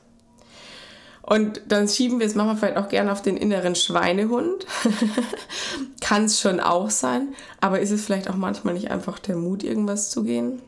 Und 1.23 1.63
dann 1.69 1.87
schieben 1.87 2.19
wir 2.19 2.27
es 2.27 2.35
manchmal 2.35 2.57
vielleicht 2.57 2.77
auch 2.77 2.89
gerne 2.89 3.13
auf 3.13 3.23
den 3.23 3.37
inneren 3.37 3.77
Schweinehund. 3.77 4.67
Kann 6.01 6.25
es 6.25 6.41
schon 6.41 6.59
auch 6.59 6.91
sein, 6.91 7.35
aber 7.61 7.79
ist 7.79 7.93
es 7.93 8.05
vielleicht 8.05 8.29
auch 8.29 8.35
manchmal 8.35 8.75
nicht 8.75 8.91
einfach 8.91 9.21
der 9.21 9.37
Mut, 9.37 9.63
irgendwas 9.63 10.11
zu 10.11 10.25
gehen? 10.25 10.61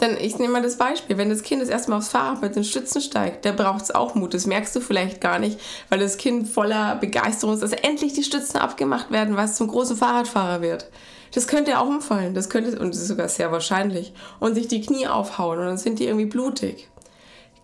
Dann, 0.00 0.16
ich 0.16 0.38
nehme 0.38 0.54
mal 0.54 0.62
das 0.62 0.76
Beispiel, 0.76 1.18
wenn 1.18 1.28
das 1.28 1.42
Kind 1.42 1.60
das 1.60 1.68
erste 1.68 1.90
Mal 1.90 1.98
aufs 1.98 2.08
Fahrrad 2.08 2.40
mit 2.40 2.56
den 2.56 2.64
Stützen 2.64 3.02
steigt, 3.02 3.44
da 3.44 3.52
braucht 3.52 3.82
es 3.82 3.94
auch 3.94 4.14
Mut. 4.14 4.32
Das 4.32 4.46
merkst 4.46 4.74
du 4.74 4.80
vielleicht 4.80 5.20
gar 5.20 5.38
nicht, 5.38 5.60
weil 5.90 5.98
das 5.98 6.16
Kind 6.16 6.48
voller 6.48 6.96
Begeisterung 6.96 7.52
ist, 7.54 7.62
dass 7.62 7.72
endlich 7.72 8.14
die 8.14 8.24
Stützen 8.24 8.56
abgemacht 8.56 9.10
werden, 9.10 9.36
weil 9.36 9.44
es 9.44 9.56
zum 9.56 9.68
großen 9.68 9.96
Fahrradfahrer 9.96 10.62
wird. 10.62 10.88
Das 11.34 11.46
könnte 11.46 11.78
auch 11.78 11.86
umfallen, 11.86 12.34
das 12.34 12.48
könnte, 12.48 12.78
und 12.80 12.94
das 12.94 13.02
ist 13.02 13.08
sogar 13.08 13.28
sehr 13.28 13.52
wahrscheinlich, 13.52 14.14
und 14.40 14.54
sich 14.54 14.68
die 14.68 14.80
Knie 14.80 15.06
aufhauen 15.06 15.58
und 15.58 15.66
dann 15.66 15.78
sind 15.78 15.98
die 15.98 16.06
irgendwie 16.06 16.26
blutig. 16.26 16.88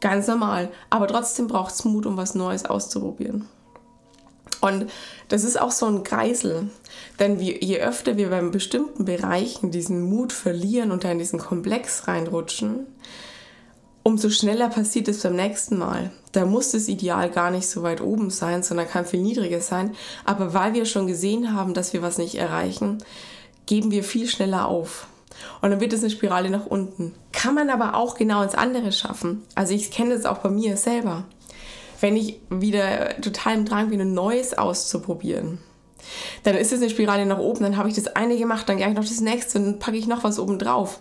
Ganz 0.01 0.27
normal. 0.27 0.69
Aber 0.91 1.09
trotzdem 1.09 1.49
braucht 1.49 1.73
es 1.73 1.85
Mut, 1.85 2.05
um 2.05 2.19
was 2.19 2.35
Neues 2.35 2.67
auszuprobieren. 2.67 3.49
Und 4.67 4.91
das 5.29 5.45
ist 5.45 5.61
auch 5.61 5.71
so 5.71 5.87
ein 5.87 6.03
Kreisel. 6.03 6.71
Denn 7.19 7.41
je 7.41 7.79
öfter 7.81 8.17
wir 8.17 8.31
beim 8.31 8.51
bestimmten 8.51 9.05
Bereichen 9.05 9.71
diesen 9.71 10.03
Mut 10.03 10.33
verlieren 10.33 10.91
und 10.91 11.05
da 11.05 11.11
in 11.11 11.19
diesen 11.19 11.39
Komplex 11.39 12.07
reinrutschen, 12.09 12.87
umso 14.03 14.31
schneller 14.31 14.69
passiert 14.69 15.09
es 15.09 15.23
beim 15.23 15.37
nächsten 15.37 15.79
Mal. 15.79 16.13
Da 16.33 16.47
muss 16.47 16.71
das 16.71 16.89
Ideal 16.89 17.31
gar 17.31 17.51
nicht 17.51 17.69
so 17.69 17.83
weit 17.83 18.01
oben 18.01 18.31
sein, 18.31 18.63
sondern 18.63 18.89
kann 18.89 19.07
viel 19.07 19.21
niedriger 19.21 19.61
sein. 19.61 19.97
Aber 20.25 20.55
weil 20.55 20.75
wir 20.75 20.85
schon 20.85 21.07
gesehen 21.07 21.55
haben, 21.55 21.75
dass 21.75 21.93
wir 21.93 22.03
was 22.03 22.19
nicht 22.19 22.37
erreichen, 22.37 22.99
geben 23.67 23.91
wir 23.91 24.05
viel 24.05 24.29
schneller 24.29 24.69
auf. 24.69 25.09
Und 25.61 25.71
dann 25.71 25.81
wird 25.81 25.93
es 25.93 26.01
eine 26.01 26.11
Spirale 26.11 26.51
nach 26.51 26.67
unten. 26.67 27.15
Kann 27.33 27.55
man 27.55 27.69
aber 27.71 27.95
auch 27.95 28.15
genau 28.15 28.43
ins 28.43 28.55
andere 28.55 28.93
schaffen. 28.93 29.43
Also 29.55 29.75
ich 29.75 29.91
kenne 29.91 30.15
das 30.15 30.25
auch 30.25 30.39
bei 30.39 30.51
mir 30.51 30.77
selber. 30.77 31.25
Wenn 32.01 32.17
ich 32.17 32.41
wieder 32.51 33.21
total 33.21 33.57
im 33.57 33.65
Drang 33.65 33.91
bin, 33.91 34.01
ein 34.01 34.15
Neues 34.15 34.57
auszuprobieren, 34.57 35.59
dann 36.45 36.55
ist 36.57 36.73
es 36.73 36.81
eine 36.81 36.91
Spirale 36.91 37.27
nach 37.27 37.39
oben. 37.39 37.61
Dann 37.61 37.77
habe 37.77 37.89
ich 37.89 37.95
das 37.95 38.09
eine 38.09 38.37
gemacht, 38.37 38.69
dann 38.69 38.79
gehe 38.79 38.89
ich 38.89 38.95
noch 38.95 39.05
das 39.05 39.21
nächste 39.21 39.59
und 39.59 39.65
dann 39.65 39.79
packe 39.79 39.97
ich 39.97 40.07
noch 40.07 40.25
was 40.25 40.39
oben 40.39 40.59
drauf. 40.59 41.01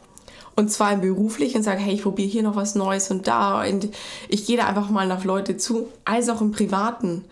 Und 0.56 0.72
zwar 0.72 0.94
im 0.94 1.18
und 1.18 1.64
sage, 1.64 1.80
hey, 1.80 1.94
ich 1.94 2.04
probiere 2.04 2.30
hier 2.30 2.44
noch 2.44 2.56
was 2.56 2.76
Neues 2.76 3.12
und 3.12 3.28
da. 3.28 3.62
Und 3.64 3.90
ich 4.30 4.46
gehe 4.46 4.56
da 4.56 4.66
einfach 4.66 4.90
mal 4.90 5.06
nach 5.06 5.26
Leute 5.26 5.58
zu, 5.58 5.90
als 6.06 6.30
auch 6.30 6.40
im 6.40 6.52
Privaten 6.52 7.26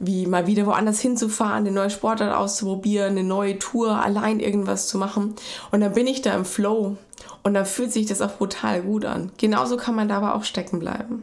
wie 0.00 0.26
mal 0.26 0.46
wieder 0.46 0.64
woanders 0.66 0.98
hinzufahren, 0.98 1.58
eine 1.58 1.70
neue 1.70 1.90
Sportart 1.90 2.34
auszuprobieren, 2.34 3.10
eine 3.10 3.22
neue 3.22 3.58
Tour, 3.58 4.02
allein 4.02 4.40
irgendwas 4.40 4.88
zu 4.88 4.96
machen. 4.96 5.34
Und 5.70 5.82
dann 5.82 5.92
bin 5.92 6.06
ich 6.06 6.22
da 6.22 6.34
im 6.34 6.46
Flow 6.46 6.96
und 7.42 7.54
dann 7.54 7.66
fühlt 7.66 7.92
sich 7.92 8.06
das 8.06 8.22
auch 8.22 8.32
brutal 8.36 8.80
gut 8.80 9.04
an. 9.04 9.30
Genauso 9.36 9.76
kann 9.76 9.94
man 9.94 10.08
da 10.08 10.16
aber 10.16 10.34
auch 10.34 10.44
stecken 10.44 10.78
bleiben. 10.78 11.22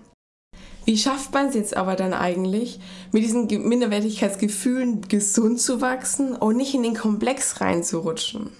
Wie 0.87 0.97
schafft 0.97 1.33
man 1.33 1.49
es 1.49 1.55
jetzt 1.55 1.75
aber 1.75 1.97
dann 1.97 2.13
eigentlich, 2.13 2.79
mit 3.11 3.21
diesen 3.21 3.47
Minderwertigkeitsgefühlen 3.47 5.01
gesund 5.01 5.59
zu 5.59 5.81
wachsen 5.81 6.33
und 6.33 6.55
nicht 6.55 6.73
in 6.73 6.81
den 6.81 6.95
Komplex 6.95 7.59
reinzurutschen? 7.59 8.51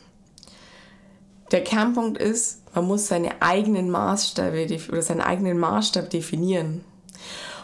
Der 1.52 1.64
Kernpunkt 1.64 2.22
ist, 2.22 2.64
man 2.76 2.86
muss 2.86 3.08
seine 3.08 3.42
eigenen 3.42 3.90
Maßstäbe 3.90 4.68
oder 4.90 5.02
seinen 5.02 5.22
eigenen 5.22 5.58
Maßstab 5.58 6.10
definieren 6.10 6.84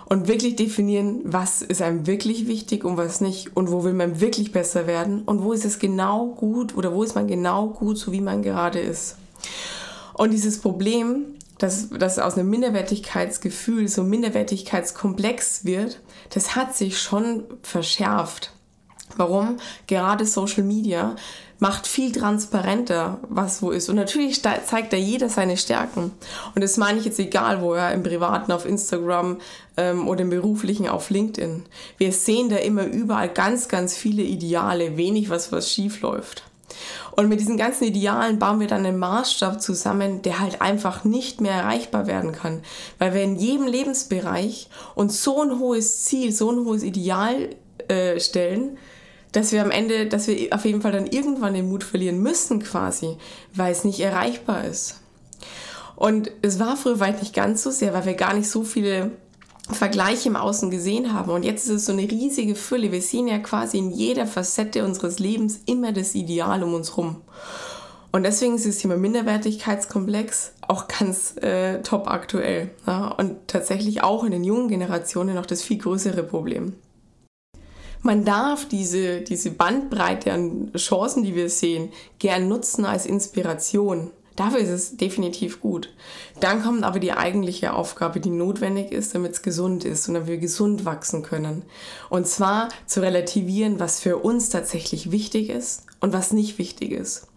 und 0.06 0.30
wirklich 0.30 0.56
definieren, 0.56 1.20
was 1.26 1.62
ist 1.62 1.82
einem 1.82 2.08
wirklich 2.08 2.48
wichtig 2.48 2.86
und 2.86 2.96
was 2.96 3.20
nicht 3.20 3.58
und 3.58 3.70
wo 3.70 3.84
will 3.84 3.92
man 3.92 4.22
wirklich 4.22 4.54
besser 4.54 4.88
werden 4.88 5.24
und 5.24 5.44
wo 5.44 5.52
ist 5.52 5.66
es 5.66 5.78
genau 5.78 6.28
gut 6.28 6.78
oder 6.78 6.94
wo 6.96 7.04
ist 7.04 7.16
man 7.16 7.28
genau 7.28 7.68
gut, 7.68 7.98
so 7.98 8.14
wie 8.14 8.22
man 8.22 8.42
gerade 8.42 8.80
ist. 8.80 9.18
Und 10.14 10.32
dieses 10.32 10.62
Problem, 10.62 11.34
dass, 11.64 11.90
dass 11.90 12.20
aus 12.20 12.38
einem 12.38 12.50
Minderwertigkeitsgefühl 12.50 13.88
so 13.88 14.04
Minderwertigkeitskomplex 14.04 15.64
wird, 15.64 16.02
das 16.34 16.58
hat 16.58 16.76
sich 16.76 17.02
schon 17.02 17.46
verschärft. 17.62 18.52
Warum? 19.16 19.56
Gerade 19.88 20.26
Social 20.26 20.64
Media 20.64 21.16
macht 21.60 21.88
viel 21.88 22.12
transparenter, 22.12 23.20
was 23.30 23.62
wo 23.62 23.72
ist. 23.72 23.88
Und 23.88 23.96
natürlich 23.96 24.42
zeigt 24.42 24.92
da 24.92 24.98
jeder 24.98 25.30
seine 25.30 25.56
Stärken. 25.56 26.12
Und 26.54 26.62
das 26.62 26.76
meine 26.76 27.00
ich 27.00 27.06
jetzt 27.06 27.20
egal, 27.20 27.62
wo 27.62 27.74
er 27.74 27.94
im 27.94 28.04
Privaten 28.04 28.52
auf 28.52 28.66
Instagram 28.66 29.40
ähm, 29.78 30.10
oder 30.10 30.24
im 30.24 30.32
Beruflichen 30.32 30.90
auf 30.90 31.10
LinkedIn. 31.12 31.64
Wir 31.98 32.12
sehen 32.12 32.50
da 32.50 32.58
immer 32.58 32.84
überall 32.84 33.30
ganz, 33.30 33.70
ganz 33.70 33.96
viele 33.96 34.24
Ideale, 34.24 34.98
wenig 34.98 35.30
was, 35.30 35.54
was 35.54 35.72
schief 35.72 36.02
läuft. 36.02 36.44
Und 37.12 37.30
mit 37.30 37.40
diesen 37.40 37.58
ganzen 37.58 37.86
Idealen 37.86 38.40
bauen 38.40 38.60
wir 38.60 38.68
dann 38.68 38.86
einen 38.86 38.98
Maßstab 38.98 39.62
zusammen, 39.62 40.22
der 40.22 40.40
halt 40.40 40.62
einfach 40.62 41.04
nicht 41.04 41.42
mehr 41.42 41.54
erreichbar 41.54 42.08
werden 42.08 42.32
kann. 42.32 42.62
Weil 43.00 43.14
wir 43.14 43.24
in 43.24 43.36
jedem 43.36 43.68
Lebensbereich 43.68 44.70
uns 44.96 45.24
so 45.24 45.42
ein 45.42 45.60
hohes 45.60 46.06
Ziel, 46.06 46.32
so 46.32 46.52
ein 46.52 46.66
hohes 46.66 46.84
Ideal 46.84 47.50
äh, 47.88 48.20
stellen, 48.20 48.78
dass 49.32 49.52
wir 49.52 49.62
am 49.62 49.72
Ende, 49.72 50.08
dass 50.08 50.28
wir 50.28 50.50
auf 50.52 50.66
jeden 50.66 50.82
Fall 50.82 50.92
dann 50.92 51.08
irgendwann 51.08 51.54
den 51.54 51.70
Mut 51.70 51.84
verlieren 51.84 52.20
müssen 52.20 52.62
quasi, 52.62 53.18
weil 53.54 53.72
es 53.72 53.84
nicht 53.84 54.00
erreichbar 54.00 54.64
ist. 54.66 55.00
Und 55.96 56.32
es 56.42 56.60
war 56.60 56.78
früher 56.78 57.00
weit 57.00 57.20
nicht 57.20 57.34
ganz 57.34 57.64
so 57.64 57.72
sehr, 57.72 57.94
weil 57.94 58.06
wir 58.06 58.14
gar 58.14 58.34
nicht 58.34 58.50
so 58.50 58.64
viele 58.64 59.12
Vergleiche 59.70 60.30
im 60.30 60.36
Außen 60.36 60.70
gesehen 60.72 61.14
haben. 61.14 61.32
Und 61.32 61.44
jetzt 61.44 61.66
ist 61.66 61.72
es 61.72 61.86
so 61.86 61.94
eine 61.94 62.04
riesige 62.04 62.56
Fülle. 62.56 62.92
Wir 62.92 63.02
sehen 63.02 63.28
ja 63.28 63.40
quasi 63.40 63.78
in 63.78 63.92
jeder 63.92 64.28
Facette 64.28 64.84
unseres 64.84 65.20
Lebens 65.20 65.62
immer 65.66 65.94
das 65.94 66.16
Ideal 66.16 66.64
um 66.64 66.74
uns 66.74 66.98
rum. 66.98 67.22
Und 68.12 68.24
deswegen 68.24 68.56
ist 68.56 68.68
das 68.68 68.78
Thema 68.78 68.96
Minderwertigkeitskomplex 68.98 70.54
auch 70.68 70.88
ganz 70.88 71.36
äh, 71.38 71.82
top 71.82 72.08
aktuell. 72.08 72.70
Ja? 72.86 73.08
Und 73.08 73.48
tatsächlich 73.48 74.04
auch 74.04 74.24
in 74.24 74.32
den 74.32 74.44
jungen 74.44 74.68
Generationen 74.68 75.36
noch 75.36 75.48
das 75.48 75.64
viel 75.64 75.80
größere 75.80 76.24
Problem. 76.24 76.74
Man 78.02 78.26
darf 78.26 78.68
diese, 78.68 79.22
diese 79.22 79.52
Bandbreite 79.52 80.34
an 80.34 80.74
Chancen, 80.76 81.24
die 81.24 81.36
wir 81.36 81.50
sehen, 81.50 81.90
gern 82.20 82.50
nutzen 82.50 82.86
als 82.86 83.06
Inspiration. 83.06 84.12
Dafür 84.36 84.60
ist 84.60 84.70
es 84.70 84.98
definitiv 84.98 85.62
gut. 85.62 85.94
Dann 86.40 86.64
kommt 86.64 86.84
aber 86.84 87.00
die 87.00 87.14
eigentliche 87.14 87.74
Aufgabe, 87.74 88.20
die 88.20 88.32
notwendig 88.32 88.92
ist, 88.92 89.14
damit 89.14 89.34
es 89.34 89.42
gesund 89.44 89.86
ist 89.86 90.08
und 90.08 90.16
damit 90.16 90.30
wir 90.30 90.38
gesund 90.38 90.86
wachsen 90.86 91.22
können. 91.22 91.64
Und 92.10 92.28
zwar 92.28 92.70
zu 92.88 93.02
relativieren, 93.02 93.80
was 93.80 94.00
für 94.00 94.18
uns 94.18 94.50
tatsächlich 94.50 95.12
wichtig 95.12 95.50
ist 95.50 95.84
und 96.00 96.14
was 96.14 96.34
nicht 96.34 96.58
wichtig 96.58 96.92
ist. 96.92 97.28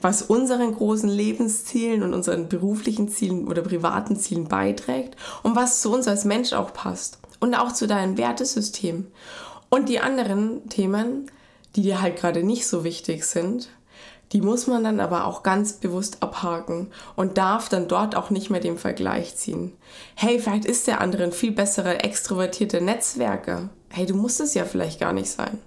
Was 0.00 0.22
unseren 0.22 0.72
großen 0.74 1.08
Lebenszielen 1.08 2.04
und 2.04 2.14
unseren 2.14 2.48
beruflichen 2.48 3.08
Zielen 3.08 3.48
oder 3.48 3.62
privaten 3.62 4.16
Zielen 4.16 4.46
beiträgt 4.46 5.16
und 5.42 5.56
was 5.56 5.80
zu 5.80 5.92
uns 5.92 6.06
als 6.06 6.24
Mensch 6.24 6.52
auch 6.52 6.72
passt. 6.72 7.18
Und 7.40 7.54
auch 7.54 7.72
zu 7.72 7.86
deinem 7.86 8.16
Wertesystem. 8.16 9.08
Und 9.68 9.88
die 9.88 10.00
anderen 10.00 10.68
Themen, 10.68 11.30
die 11.74 11.82
dir 11.82 12.00
halt 12.00 12.16
gerade 12.16 12.42
nicht 12.42 12.66
so 12.66 12.84
wichtig 12.84 13.24
sind, 13.24 13.68
die 14.32 14.40
muss 14.40 14.66
man 14.66 14.82
dann 14.82 15.00
aber 15.00 15.26
auch 15.26 15.42
ganz 15.42 15.74
bewusst 15.74 16.22
abhaken 16.22 16.88
und 17.14 17.38
darf 17.38 17.68
dann 17.68 17.88
dort 17.88 18.16
auch 18.16 18.30
nicht 18.30 18.50
mehr 18.50 18.60
den 18.60 18.78
Vergleich 18.78 19.36
ziehen. 19.36 19.72
Hey, 20.14 20.40
vielleicht 20.40 20.64
ist 20.64 20.86
der 20.86 21.00
andere 21.00 21.24
ein 21.24 21.32
viel 21.32 21.52
besserer 21.52 22.04
extrovertierter 22.04 22.80
Netzwerker. 22.80 23.68
Hey, 23.88 24.06
du 24.06 24.14
musst 24.14 24.40
es 24.40 24.54
ja 24.54 24.64
vielleicht 24.64 25.00
gar 25.00 25.12
nicht 25.12 25.30
sein. 25.30 25.58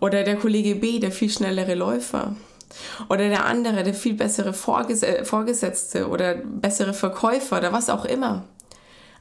Oder 0.00 0.22
der 0.22 0.36
Kollege 0.36 0.76
B, 0.76 0.98
der 0.98 1.12
viel 1.12 1.30
schnellere 1.30 1.74
Läufer. 1.74 2.36
Oder 3.08 3.28
der 3.28 3.44
andere, 3.44 3.82
der 3.82 3.94
viel 3.94 4.14
bessere 4.14 4.52
Vorges 4.52 5.02
äh, 5.02 5.24
Vorgesetzte 5.24 6.08
oder 6.08 6.34
bessere 6.36 6.94
Verkäufer 6.94 7.58
oder 7.58 7.72
was 7.72 7.90
auch 7.90 8.04
immer. 8.04 8.44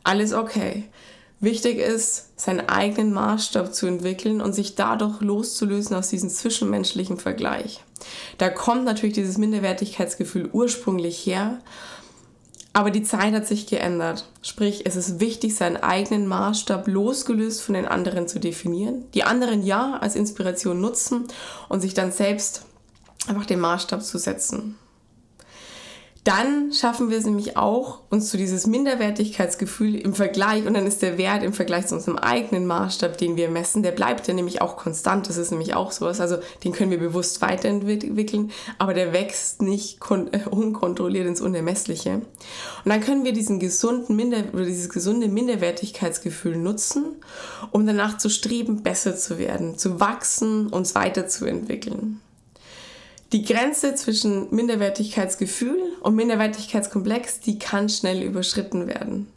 Alles 0.03 0.33
okay. 0.33 0.85
Wichtig 1.41 1.77
ist, 1.77 2.37
seinen 2.37 2.67
eigenen 2.67 3.13
Maßstab 3.13 3.73
zu 3.73 3.87
entwickeln 3.87 4.41
und 4.41 4.53
sich 4.53 4.75
dadurch 4.75 5.21
loszulösen 5.21 5.95
aus 5.95 6.09
diesem 6.09 6.29
zwischenmenschlichen 6.29 7.17
Vergleich. 7.17 7.81
Da 8.37 8.49
kommt 8.49 8.83
natürlich 8.83 9.15
dieses 9.15 9.37
Minderwertigkeitsgefühl 9.37 10.49
ursprünglich 10.51 11.25
her, 11.25 11.59
aber 12.73 12.91
die 12.91 13.03
Zeit 13.03 13.33
hat 13.33 13.47
sich 13.47 13.67
geändert. 13.67 14.29
Sprich, 14.41 14.85
es 14.85 14.97
ist 14.97 15.21
wichtig, 15.21 15.55
seinen 15.55 15.77
eigenen 15.77 16.27
Maßstab 16.27 16.87
losgelöst 16.87 17.61
von 17.61 17.73
den 17.73 17.87
anderen 17.87 18.27
zu 18.27 18.39
definieren. 18.39 19.05
Die 19.13 19.23
anderen 19.23 19.63
ja 19.63 19.97
als 20.01 20.15
Inspiration 20.15 20.81
nutzen 20.81 21.25
und 21.69 21.79
sich 21.79 21.93
dann 21.93 22.11
selbst 22.11 22.63
einfach 23.27 23.45
den 23.45 23.59
Maßstab 23.59 24.03
zu 24.03 24.17
setzen 24.17 24.75
dann 26.23 26.73
schaffen 26.73 27.09
wir 27.09 27.17
es 27.17 27.25
nämlich 27.25 27.55
auch, 27.55 27.99
uns 28.09 28.29
zu 28.29 28.37
dieses 28.37 28.67
Minderwertigkeitsgefühl 28.67 29.95
im 29.95 30.13
Vergleich, 30.13 30.65
und 30.65 30.73
dann 30.73 30.85
ist 30.85 31.01
der 31.01 31.17
Wert 31.17 31.43
im 31.43 31.53
Vergleich 31.53 31.87
zu 31.87 31.95
unserem 31.95 32.17
eigenen 32.17 32.65
Maßstab, 32.65 33.17
den 33.17 33.37
wir 33.37 33.49
messen, 33.49 33.83
der 33.83 33.91
bleibt 33.91 34.27
ja 34.27 34.33
nämlich 34.33 34.61
auch 34.61 34.75
konstant. 34.75 35.29
Das 35.29 35.37
ist 35.37 35.51
nämlich 35.51 35.75
auch 35.75 35.91
sowas. 35.91 36.19
Also 36.19 36.37
den 36.63 36.73
können 36.73 36.91
wir 36.91 36.99
bewusst 36.99 37.41
weiterentwickeln, 37.41 38.51
aber 38.77 38.93
der 38.93 39.13
wächst 39.13 39.61
nicht 39.61 39.99
äh, 40.09 40.49
unkontrolliert 40.49 41.27
ins 41.27 41.41
Unermessliche. 41.41 42.15
Und 42.15 42.25
dann 42.85 43.01
können 43.01 43.23
wir 43.23 43.33
diesen 43.33 43.59
gesunden 43.59 44.15
Minder 44.15 44.43
oder 44.53 44.65
dieses 44.65 44.89
gesunde 44.89 45.29
Minderwertigkeitsgefühl 45.29 46.57
nutzen, 46.57 47.15
um 47.71 47.87
danach 47.87 48.17
zu 48.17 48.29
streben, 48.29 48.83
besser 48.83 49.15
zu 49.15 49.39
werden, 49.39 49.77
zu 49.77 49.99
wachsen, 49.99 50.67
uns 50.67 50.95
weiterzuentwickeln. 50.95 52.19
Die 53.31 53.43
Grenze 53.43 53.93
zwischen 53.93 54.47
Minderwertigkeitsgefühl 54.49 55.77
und 56.01 56.15
Minderwertigkeitskomplex, 56.15 57.39
die 57.41 57.59
kann 57.59 57.87
schnell 57.87 58.23
überschritten 58.23 58.87
werden. 58.87 59.27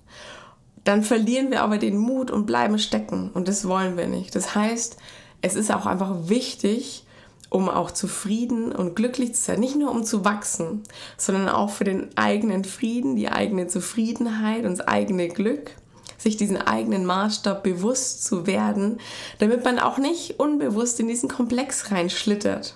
Dann 0.83 1.03
verlieren 1.03 1.51
wir 1.51 1.63
aber 1.63 1.77
den 1.77 1.99
Mut 1.99 2.31
und 2.31 2.47
bleiben 2.47 2.79
stecken 2.79 3.31
und 3.35 3.49
das 3.49 3.69
wollen 3.69 3.99
wir 3.99 4.07
nicht. 4.07 4.35
Das 4.35 4.55
heißt, 4.55 4.97
es 5.43 5.57
ist 5.57 5.71
auch 5.71 5.85
einfach 5.85 6.29
wichtig, 6.29 7.05
um 7.51 7.69
auch 7.69 7.91
zufrieden 7.91 8.73
und 8.73 8.97
glücklich 8.97 9.35
zu 9.35 9.43
sein, 9.43 9.61
nicht 9.61 9.77
nur 9.77 9.91
um 9.91 10.05
zu 10.05 10.25
wachsen, 10.25 10.85
sondern 11.19 11.50
auch 11.50 11.69
für 11.69 11.85
den 11.85 12.17
eigenen 12.17 12.65
Frieden, 12.65 13.15
die 13.15 13.28
eigene 13.28 13.67
Zufriedenheit 13.67 14.65
und 14.65 14.78
das 14.78 14.89
eigene 14.89 15.28
Glück, 15.28 15.73
sich 16.17 16.39
diesen 16.39 16.57
eigenen 16.57 17.05
Maßstab 17.05 17.63
bewusst 17.63 18.25
zu 18.25 18.47
werden, 18.47 19.00
damit 19.39 19.65
man 19.65 19.78
auch 19.78 19.99
nicht 19.99 20.41
unbewusst 20.41 20.99
in 20.99 21.09
diesen 21.09 21.28
Komplex 21.28 21.91
reinschlittert. 21.91 22.75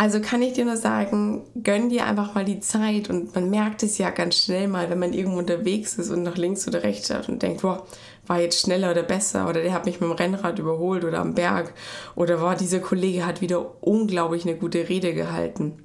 Also 0.00 0.20
kann 0.20 0.42
ich 0.42 0.52
dir 0.52 0.64
nur 0.64 0.76
sagen, 0.76 1.42
gönn 1.64 1.88
dir 1.88 2.06
einfach 2.06 2.32
mal 2.32 2.44
die 2.44 2.60
Zeit 2.60 3.10
und 3.10 3.34
man 3.34 3.50
merkt 3.50 3.82
es 3.82 3.98
ja 3.98 4.10
ganz 4.10 4.36
schnell 4.36 4.68
mal, 4.68 4.90
wenn 4.90 5.00
man 5.00 5.12
irgendwo 5.12 5.38
unterwegs 5.38 5.94
ist 5.94 6.10
und 6.10 6.22
nach 6.22 6.36
links 6.36 6.68
oder 6.68 6.84
rechts 6.84 7.08
schaut 7.08 7.28
und 7.28 7.42
denkt, 7.42 7.62
boah, 7.62 7.84
war 8.24 8.40
jetzt 8.40 8.60
schneller 8.60 8.92
oder 8.92 9.02
besser 9.02 9.48
oder 9.48 9.60
der 9.60 9.72
hat 9.72 9.86
mich 9.86 10.00
mit 10.00 10.08
dem 10.08 10.12
Rennrad 10.12 10.60
überholt 10.60 11.02
oder 11.02 11.18
am 11.18 11.34
Berg 11.34 11.74
oder 12.14 12.36
boah, 12.36 12.54
dieser 12.54 12.78
Kollege 12.78 13.26
hat 13.26 13.40
wieder 13.40 13.82
unglaublich 13.82 14.44
eine 14.44 14.54
gute 14.54 14.88
Rede 14.88 15.14
gehalten 15.14 15.82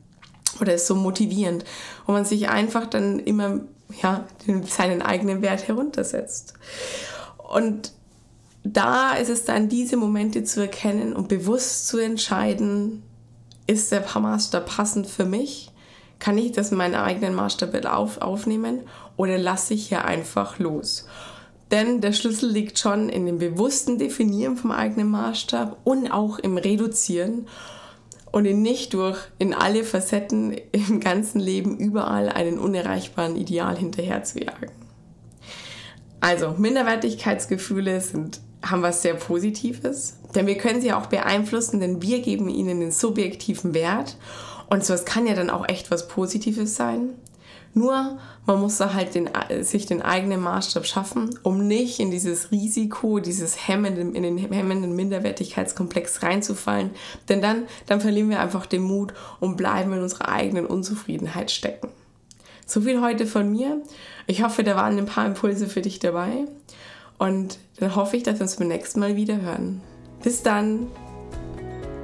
oder 0.62 0.76
ist 0.76 0.86
so 0.86 0.94
motivierend, 0.94 1.66
wo 2.06 2.12
man 2.12 2.24
sich 2.24 2.50
einfach 2.50 2.86
dann 2.86 3.18
immer 3.18 3.62
ja, 4.04 4.28
seinen 4.68 5.02
eigenen 5.02 5.42
Wert 5.42 5.68
heruntersetzt. 5.68 6.54
Und 7.52 7.94
da 8.64 9.14
ist 9.14 9.30
es 9.30 9.44
dann, 9.46 9.70
diese 9.70 9.98
Momente 9.98 10.44
zu 10.44 10.62
erkennen 10.62 11.14
und 11.14 11.30
bewusst 11.30 11.88
zu 11.88 11.98
entscheiden, 11.98 13.02
ist 13.68 13.92
der 13.92 14.04
Maßstab 14.20 14.66
passend 14.66 15.08
für 15.08 15.26
mich? 15.26 15.72
Kann 16.20 16.38
ich 16.38 16.52
das 16.52 16.72
in 16.72 16.78
meinen 16.78 16.96
eigenen 16.96 17.36
Maßstab 17.36 17.86
auf, 17.86 18.22
aufnehmen 18.22 18.82
oder 19.18 19.38
lasse 19.38 19.74
ich 19.74 19.88
hier 19.90 20.06
einfach 20.06 20.60
los? 20.60 21.08
Denn 21.72 22.02
der 22.02 22.14
Schlüssel 22.14 22.52
liegt 22.52 22.78
schon 22.78 23.10
in 23.10 23.26
dem 23.26 23.40
bewussten 23.40 23.98
Definieren 23.98 24.58
vom 24.58 24.72
eigenen 24.72 25.10
Maßstab 25.10 25.78
und 25.84 26.12
auch 26.12 26.40
im 26.40 26.58
Reduzieren 26.58 27.48
und 28.32 28.46
in 28.46 28.62
nicht 28.62 28.94
durch 28.94 29.18
in 29.38 29.54
alle 29.54 29.84
Facetten 29.84 30.56
im 30.72 31.00
ganzen 31.00 31.40
Leben 31.40 31.78
überall 31.78 32.30
einen 32.30 32.60
unerreichbaren 32.60 33.36
Ideal 33.36 33.78
hinterher 33.78 34.24
zu 34.24 34.40
jagen. 34.40 34.72
Also 36.20 36.56
Minderwertigkeitsgefühle 36.58 38.02
sind 38.02 38.40
haben 38.64 38.82
was 38.82 39.02
sehr 39.02 39.16
Positives, 39.16 40.18
denn 40.36 40.48
wir 40.48 40.58
können 40.58 40.82
sie 40.82 40.94
auch 40.94 41.08
beeinflussen, 41.08 41.80
denn 41.80 42.02
wir 42.02 42.22
geben 42.22 42.50
ihnen 42.50 42.80
den 42.80 42.92
subjektiven 42.92 43.74
Wert 43.74 44.18
und 44.70 44.84
so 44.84 44.94
es 44.94 45.06
kann 45.06 45.28
ja 45.28 45.34
dann 45.34 45.50
auch 45.50 45.68
echt 45.68 45.92
was 45.92 46.08
Positives 46.08 46.76
sein. 46.76 47.12
Nur 47.76 48.20
man 48.46 48.60
muss 48.60 48.78
da 48.78 48.94
halt 48.94 49.16
den, 49.16 49.30
sich 49.62 49.86
den 49.86 50.02
eigenen 50.02 50.42
Maßstab 50.42 50.86
schaffen, 50.86 51.40
um 51.44 51.68
nicht 51.68 52.00
in 52.00 52.12
dieses 52.12 52.52
Risiko, 52.52 53.20
dieses 53.20 53.68
hemmenden, 53.68 54.14
in 54.14 54.24
den 54.24 54.38
hemmenden 54.38 54.96
Minderwertigkeitskomplex 54.96 56.22
reinzufallen. 56.22 56.92
Denn 57.30 57.42
dann, 57.42 57.64
dann 57.88 58.02
verlieren 58.02 58.30
wir 58.30 58.42
einfach 58.42 58.66
den 58.66 58.84
Mut 58.84 59.14
und 59.40 59.58
bleiben 59.58 59.94
in 59.94 60.04
unserer 60.04 60.30
eigenen 60.30 60.68
Unzufriedenheit 60.68 61.50
stecken. 61.50 61.90
So 62.66 62.82
viel 62.82 63.02
heute 63.02 63.26
von 63.26 63.52
mir. 63.52 63.82
Ich 64.28 64.44
hoffe, 64.44 64.64
da 64.64 64.76
waren 64.76 64.98
ein 64.98 65.06
paar 65.06 65.26
Impulse 65.26 65.68
für 65.68 65.82
dich 65.82 66.00
dabei. 66.00 66.46
Und 67.18 67.58
dann 67.78 67.96
hoffe 67.96 68.18
ich, 68.18 68.24
dass 68.24 68.36
wir 68.36 68.44
uns 68.44 68.56
beim 68.58 68.68
nächsten 68.68 69.00
Mal 69.00 69.16
wieder 69.16 69.42
hören. 69.42 69.82
Bis 70.24 70.42
dann! 70.42 70.88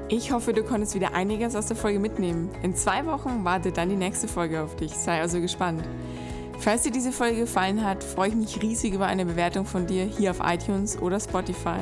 Ich 0.09 0.31
hoffe, 0.31 0.53
du 0.53 0.63
konntest 0.63 0.95
wieder 0.95 1.13
einiges 1.13 1.55
aus 1.55 1.67
der 1.67 1.77
Folge 1.77 1.99
mitnehmen. 1.99 2.49
In 2.63 2.75
zwei 2.75 3.05
Wochen 3.05 3.45
wartet 3.45 3.77
dann 3.77 3.89
die 3.89 3.95
nächste 3.95 4.27
Folge 4.27 4.61
auf 4.61 4.75
dich. 4.75 4.91
Sei 4.91 5.21
also 5.21 5.39
gespannt. 5.39 5.83
Falls 6.59 6.81
dir 6.81 6.91
diese 6.91 7.13
Folge 7.13 7.41
gefallen 7.41 7.85
hat, 7.85 8.03
freue 8.03 8.29
ich 8.29 8.35
mich 8.35 8.59
riesig 8.61 8.93
über 8.93 9.05
eine 9.05 9.25
Bewertung 9.25 9.65
von 9.65 9.87
dir 9.87 10.03
hier 10.03 10.31
auf 10.31 10.41
iTunes 10.43 11.01
oder 11.01 11.19
Spotify. 11.19 11.79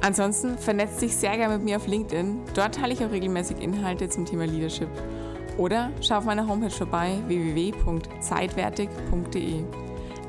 Ansonsten 0.00 0.56
vernetz 0.58 0.96
dich 0.96 1.14
sehr 1.16 1.36
gerne 1.36 1.58
mit 1.58 1.64
mir 1.64 1.76
auf 1.76 1.86
LinkedIn. 1.86 2.40
Dort 2.54 2.74
teile 2.76 2.94
ich 2.94 3.04
auch 3.04 3.12
regelmäßig 3.12 3.60
Inhalte 3.60 4.08
zum 4.08 4.24
Thema 4.24 4.46
Leadership. 4.46 4.88
Oder 5.56 5.90
schau 6.00 6.18
auf 6.18 6.24
meiner 6.24 6.48
Homepage 6.48 6.70
vorbei 6.70 7.18
www.zeitwertig.de. 7.26 9.64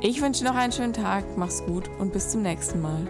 Ich 0.02 0.22
wünsche 0.22 0.44
noch 0.44 0.56
einen 0.56 0.72
schönen 0.72 0.94
Tag, 0.94 1.24
mach's 1.36 1.64
gut 1.66 1.90
und 2.00 2.14
bis 2.14 2.30
zum 2.30 2.42
nächsten 2.42 2.82
Mal. 2.82 3.08